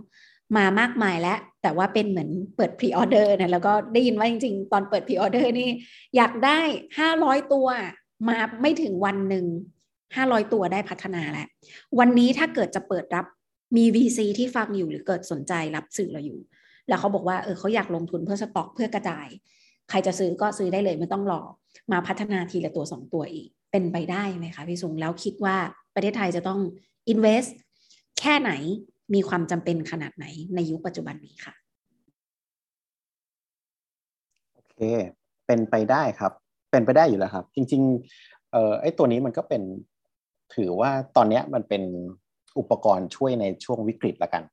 [0.57, 5.69] มามากมายแล้ว แต่ว่าเป็นเหมือนเปิด pre-order นะแล้วก็ได้ยินว่าจริงๆ ตอนเปิด pre-order นี่
[6.15, 6.59] อยากได้
[6.99, 7.67] ห้าร้อยตัว
[8.27, 9.45] มาไม่ถึงวันหนึ่ง
[10.15, 11.47] ห้าร้อยตัวได้พัฒนาแล้ว
[11.99, 13.25] วันนี้ถ้าเกิดจะเปิดรับ
[13.77, 16.39] มี VC ที่ฟังอยู่หรือเกิดสนใจรับสื่อเราอยู่
[16.87, 19.27] แล้วเขาบอกว่าเออเขาอยากลงทุนเพื่อสต็อกเพื่อกระจาย
[19.89, 21.41] ใครจะซื้อก็ซื้อได้เลยไม่ต้องรอ
[21.91, 25.57] มาพัฒนาทีละตัวสองตัวอีก เป็นไปได้ไหมคะพี่สุงแล้วคิดว่า
[25.95, 26.59] ประเทศไทยจะต้อง
[27.11, 27.49] invest
[28.19, 28.51] แค่ไหน
[29.13, 31.53] มีความจำเป็นขนาดไหนในยุคปัจจุบันนี้ค่ะ
[34.53, 34.77] โอเค
[35.47, 36.31] เป็นไปได้ครับ
[36.71, 39.61] เป็นไปได้อยู่แล้วครับ จริงๆ เอ่อไอ้ตัวนี้มันก็เป็น
[40.55, 41.83] ถือว่าตอนนี้มันเป็น
[42.59, 44.43] อุปกรณ์ช่วยในช่วงวิกฤตละกัน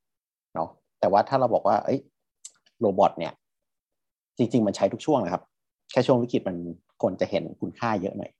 [0.54, 0.68] เนาะ
[1.00, 2.00] แต่ว่าถ้าเราบอกว่า เอ้ย
[2.80, 3.32] โรบอทเนี่ย
[4.38, 5.42] จริง ๆ มันใช้ทุกช่วงนะครับ
[5.90, 6.56] แค่ช่วงวิกฤตมัน
[7.02, 8.30] คนจะเห็นคุณค่าเยอะหน่อย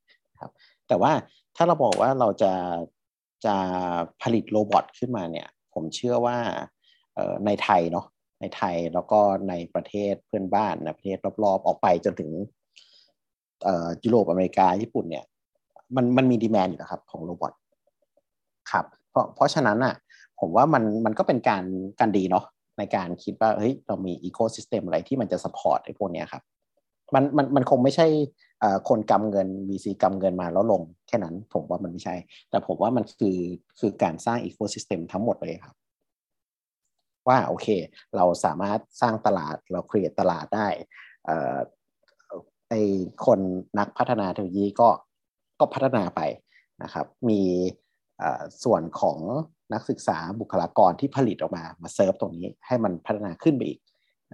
[0.40, 0.50] ครับ
[0.92, 1.14] แต่ว่า
[1.56, 2.52] ถ้าเราบอกว่าเราจะ
[3.44, 3.56] จะ
[4.22, 6.36] ผลิตโรบอทขึ้นมาเนี่ย ผมเชื่อว่า
[7.46, 8.06] ในไทยเนาะ
[8.40, 12.30] ในไทยแล้วก็ในประเทศเพื่อนบ้านนะประเทศรอบๆออกไปจนถึง
[14.04, 15.24] ยุโรปอเมริกาญี่ปุ่นเนี่ย
[15.96, 17.52] มันมันมี demand อยู่นะครับของ robot
[18.70, 19.94] ครับ เพราะเพราะฉะนั้นอะ
[20.40, 21.64] ผมว่ามันมันก็เป็นการ
[22.00, 22.44] การดีเนาะ
[22.78, 26.42] ในการคิดว่าเฮ้ยเรามี ecosystem อะไรที่มันจะ support ไอ้พวกนี้ครับ
[27.14, 28.06] มันมันมันคงไม่ใช่
[28.88, 32.16] คนกำเงิน VC กำเงินมาแล้วลงแค่นั้นผมว่ามันไม่ใช่
[32.50, 33.38] แต่ผมว่ามันคือ
[33.80, 35.74] คือการสร้าง ecosystem ทั้งหมดเลยครับ
[37.28, 37.66] ว่าโอเค
[38.16, 40.68] เราสามารถสร้างตลาดเรา create ตลาดได้
[42.68, 42.74] ไอ
[43.26, 43.40] คน
[43.78, 44.88] นักพัฒนาเทคโนโลยีก็
[45.60, 46.20] ก็พัฒนาไป
[46.82, 47.42] นะครับ มี
[48.64, 49.18] ส่วนของ
[49.72, 53.80] นักศึกษาบุคลากรที่ผลิตออกมามาเซิร์ฟตรงนี้ให้มันพัฒนาขึ้นไปอีก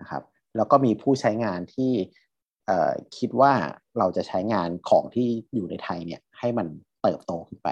[0.00, 0.22] นะครับ
[0.56, 1.92] แล้วก็มีผู้ใช้งานที่
[3.16, 3.52] คิดว่า
[3.98, 6.66] เราจะใช้งานของที่อยู่ในไทยเนี่ยให้มัน
[7.02, 7.68] เติบโตขึ้นไป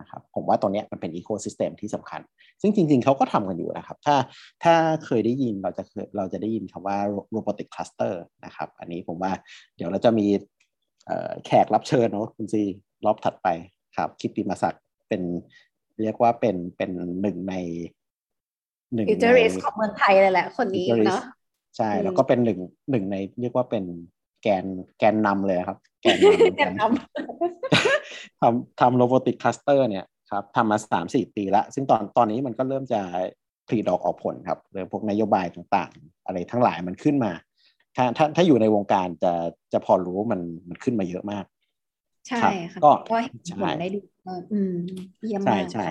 [0.00, 2.20] นะครับผมว่าตรงนี้มันเป็นอีโคซิสเต็มที่สำคัญ
[2.60, 4.16] ซึ่งจริงๆ เขาก็ทำกันอยู่นะครับ ถ้า
[4.64, 5.82] ถ้าเคยได้ยินเราจะ
[6.16, 6.98] เราจะได้ยินคำว่า
[7.34, 9.32] robotic cluster นะครับ อันนี้ผมว่า
[9.76, 10.26] เดี๋ยวเราจะมี
[11.46, 12.62] แขกรับเชิญเนาะคุณซี
[13.04, 13.48] รอบถัดไป
[13.96, 15.22] ครับ คิดปีมาศักดิ์เป็น
[16.00, 16.90] เรียกว่าเป็นเป็น
[17.22, 17.54] หนึ่งใน
[18.94, 19.10] หนึ่งใน
[19.64, 21.22] ของเมืองไทยเลยแหละคนนี้เนาะ
[21.76, 22.58] ใช่ แล้วก็เป็นหนึ่ง
[22.90, 23.84] หนึ่งในเรียกว่าเป็น
[24.46, 24.66] แกน
[24.98, 33.00] แกนนำเลยครับ แกนนำทำทำโรบอติกคลัสเตอร์เนี่ยครับทำมาสามสี่ปีละซึ่งตอนตอนนี้มันก็เริ่มจะ
[33.68, 37.32] ผลิดอกออกผลครับเรื่องพวกนโยบายต่างๆ อะไรทั้งหลายมันขึ้นมา
[37.96, 39.32] ถ้าถ้าถ้าอยู่ในวงการจะ
[39.72, 41.44] จะพอรู้มันมันขึ้นมาเยอะมาก
[42.28, 42.90] ใช่ค่ะก็
[43.22, 44.00] เห็นได้ดู
[44.52, 44.74] อืม
[45.26, 45.88] เยี่ยมมากใช่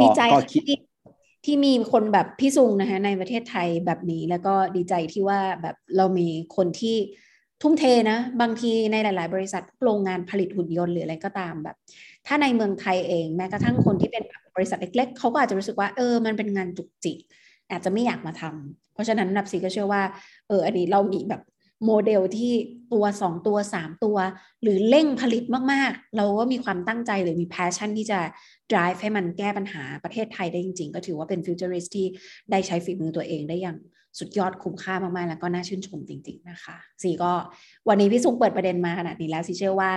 [0.00, 0.64] ดีใจที่
[1.44, 6.96] ที่มีคนแบบพี่ซุงนะคะในประเทศไทยแบบนี้แล้วก็ดีใจที่ว่าแบบเรามีคนที่
[7.62, 11.76] ทุ่มเทนะ บางทีในหลาย ๆ บริษัทโรงงานผลิตหุ่นยนต์หรืออะไรก็ตามแบบ
[12.26, 14.24] ถ้าในเมืองไทยเองแม้กระทั่งคนที่เป็น
[14.56, 17.18] บริษัทเล็ก ๆเขาก็อาจจะรู้สึกว่าเออมันเป็นงานจุกจิก
[17.70, 20.02] อาจจะไม่อยากมาทำเพราะฉะนั้นนับซีก็เชื่อว่า
[20.48, 21.42] เอออันนี้เรามีแบบ
[21.86, 22.52] โมเดลที่
[22.92, 24.16] ตัวสองตัวสามตัว
[24.62, 28.20] หรือเร่งผลิตมาก ๆ เราก็มีความตั้งใจหรือมี passion ที่จะ
[28.72, 32.06] drive ให้มันแก้ปัญหาประเทศไทยได้จริง ๆ ก็ถือว่าเป็น futurist ที่
[32.50, 33.76] ได้ใช้ฝีมือตัวเองได้อย่าง
[34.18, 37.32] สุดยอดคุ้มค่ามากๆ แล้วก็น่าชื่นชมจริง ๆ นะคะสีก็
[37.88, 39.90] วันนี้พี่สุงเปิดประเด็นมาขนาดนี้แล้วสิเชื่อว่า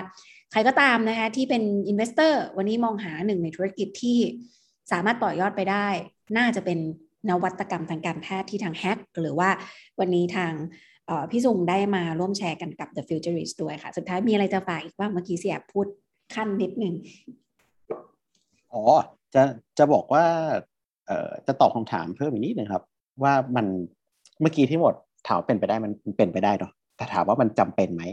[0.51, 4.17] ใครก็ตามนะคะที่เป็น investor วันนี้มองหาหนึ่งในธุรกิจที่
[4.91, 5.87] สามารถต่อยอดไปได้
[6.37, 6.79] น่าจะเป็น
[7.29, 9.49] นวัตกรรมทางการแพทย์ที่ทางแฮกหรือว่า
[9.99, 10.53] วันนี้ทาง
[11.31, 15.87] พี่สุงได้มาร่วมแชร์กันกับ The Futurist ด้วยค่ะ สุดท้ายมีอะไรจะฝากอีกบ้างเมื่อกี้เสียพูด
[16.35, 16.93] ขั้นนิดนึง
[18.73, 18.83] อ๋อ
[19.33, 19.41] จะ
[19.77, 20.25] จะบอกว่า
[21.07, 22.83] เอ่อจะตอบคำถามเพิ่มอีกนิดนึงครับ
[23.23, 23.65] ว่ามัน
[24.43, 24.93] เมื่อกี้ที่หมด
[25.27, 28.03] ถามเป็นไปได้มันเป็นไปได้เนาะแต่ถามว่ามันจำเป็นไหม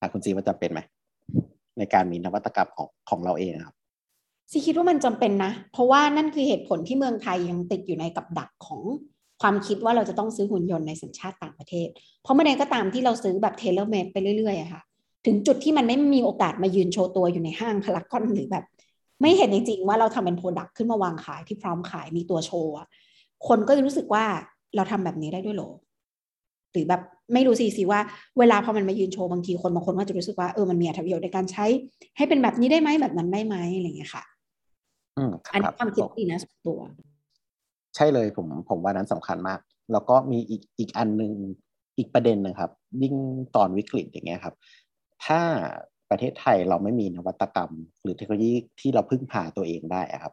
[0.00, 0.80] อะคุณซีว่าจำเป็นไหม
[1.78, 3.74] ในการมีนวัตกรรมของของเราเองครับ
[4.50, 8.80] ซีคิดว่ามันจำเป็นนะ เพราะว่านั่นคือเหตุผลที่เมืองไทยยังติดอยู่ในกับดักของ
[9.42, 11.88] ความคิดว่าเราจะต้องซื้อหุ่นยนต์ในสัญชาติต่างประเทศ
[12.22, 14.82] เพราะเมื่อใดก็ตามที่เราซื้อแบบ telemed ไปเรื่อยๆค่ะ
[15.26, 18.64] ถึงจุดที่มันไม่มีโอกาสมายืนโชว์ตัวอยู่ในห้างพารากอนหรือแบบ
[19.20, 22.72] ไม่เห็นจริงๆว่าเราทำเป็น product ขึ้นมาวางขายที่พร้อมขายมีตัวโชว์
[23.48, 24.24] คนก็จะรู้สึกว่า
[24.76, 25.70] เราทำแบบนี้ได้ด้วยเหรอ
[26.72, 27.02] หรือแบบ
[27.32, 28.00] ไม่รู้สิซีว่า
[28.38, 31.66] เวลาพอมันมายืนโชว์บางทีคนบางคนก็จะรู้สึกว่าเออมันมีอรรถประโยชน์ในการใช้
[32.16, 34.24] ให้เป็นแบบนี้ได้ไหมแบบนั้นได้ไหมอะไรอย่างเงี้ยค่ะ
[35.16, 36.78] อืมอันครันี้บความคิดดีนะส่วนตัว
[37.96, 39.60] ใช่เลยผมผมว่านั้นสำคัญมาก
[39.92, 41.32] แล้วก็มีอีกอีกอันหนึ่ง
[41.98, 42.70] อีกประเด็นหนึ่งครับ
[43.02, 43.14] ยิ่ง
[43.56, 44.54] ตอนวิกฤตอย่างเงี้ยครับ
[45.24, 45.40] ถ้า
[46.10, 47.70] ประเทศไทยเราไม่มีนวัตกรรม
[48.02, 50.32] หรือเทคโนโลยีที่เราพึ่งพาตัวเองได้อะครับ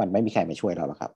[0.00, 1.12] มันไม่มีใครมาช่วยเราหรอกครับ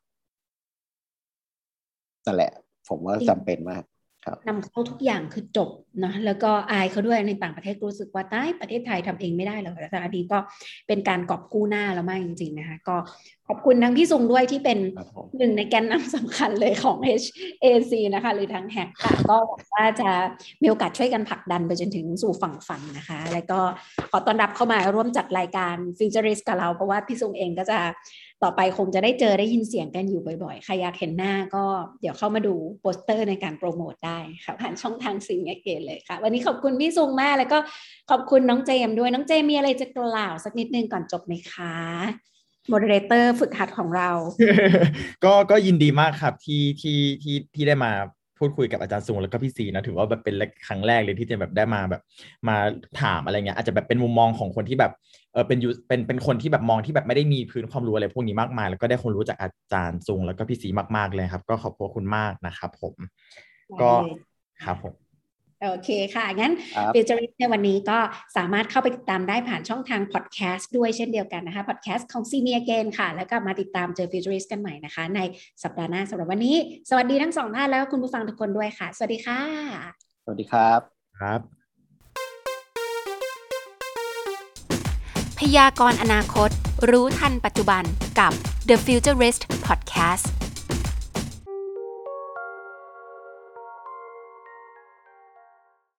[2.26, 2.52] นั่นแหละ
[2.88, 3.84] ผมว่าจริงจำเป็นมาก
[4.24, 5.70] ครับนำเข้าทุกอย่างคือจบ
[6.04, 10.38] นะแล้วก็อายเขาด้วยในต่างประเทศรู้สึกว่าใต้ประเทศไทยทำเองไม่ได้หรอกแต่อันนี้ก็
[10.88, 12.96] เป็นการกอบกู้หน้าแล้วมากจริงๆนะคะก็
[13.48, 20.10] ขอบคุณทั้งพี่ซุงด้วยที่เป็นครับผมหนึ่งในแกนนำสำคัญเลยของ HAC นะคะ หรือทางแฮกค่ะก็หวังว่าจะ
[20.62, 23.58] มีโอกาสช่วยกันผลักดันไปจนถึงสู่ฝั่งฝันนะคะ แล้วก็
[24.10, 27.78] ขอต้อนรับเข้ามาร่วมจัดรายการ Futurist กับเรา เพราะว่าพี่ซุงเองก็จะ
[28.45, 31.64] ต่อไปคงจะได้เจอได้ยินเสียงกันอยู่บ่อยๆ ใครอยากเห็นหน้าก็
[32.01, 37.59] เดี๋ยวเข้ามาดูโปสเตอร์ในการโปรโมทได้ค่ะผ่านช่องทางซิงเกตเลยค่ะ วันนี้ขอบคุณพี่ซุงมากแล้วก็
[38.11, 41.74] ขอบคุณน้องเจมด้วยน้องเจมมีอะไรจะกล่าวสักนิดนึงก่อนจบไหมคะ
[42.68, 44.11] moderator ฝึกหัดของเรา
[45.24, 47.92] ก็ก็ยินดีมากครับที่ที่ที่ที่ได้มา
[48.38, 50.34] พูดคุยกับอาจารย์ซุงแล้วก็พี่ซีนะถือว่าแบบเป็น
[50.66, 52.03] ครั้งแรกเลยที่จะแบบได้มาแบบ
[52.49, 52.57] มา
[53.01, 54.92] ถามอะไรเงี้ยอาจจะแบบเป็นมุมมองของคนที่แบบ
[55.35, 62.95] เออเป็นยูเป็นเป็นคนที่แบบมองที่แบบไม่ได้มีพื้นความรู้อะไรพวกนี้มากมาย แล้วก็ได้ความรู้จากอาจารย์ซุงแล้วก็พี่ซีมาก ๆเลยครับ ก็ขอบพระคุณมากนะครับผม
[63.82, 64.18] ก็ได้เลย
[64.64, 64.95] ครับผม
[65.62, 67.99] โอเคค่ะ งั้นครับ Futurist ในวันนี้ก็
[68.37, 75.20] สามารถเข้าไปติดตามได้ผ่านช่องทางพอดแคสต์ด้วยเช่นเดียวกันนะคะพอดแคสต์ของซีเนียเกนค่ะ แล้วก็มาติดตามเจอฟิวเจอริสกันใหม่นะคะ ใน
[75.62, 76.57] สัปดาห์หน้าสำหรับวันนี้
[76.91, 79.41] สวัสดีทั้งสองท่านแล้วก็คุณผู้ฟังทุกคนด้วยค่ะ สวัสดีค่ะ
[80.24, 80.80] สวัสดีครับ
[81.20, 81.63] ครับ
[85.39, 86.51] พยากรณ์อนาคต
[86.91, 87.85] รู้ทันปัจจุบัน
[88.18, 88.32] กับ
[88.68, 90.43] The Futurist Podcast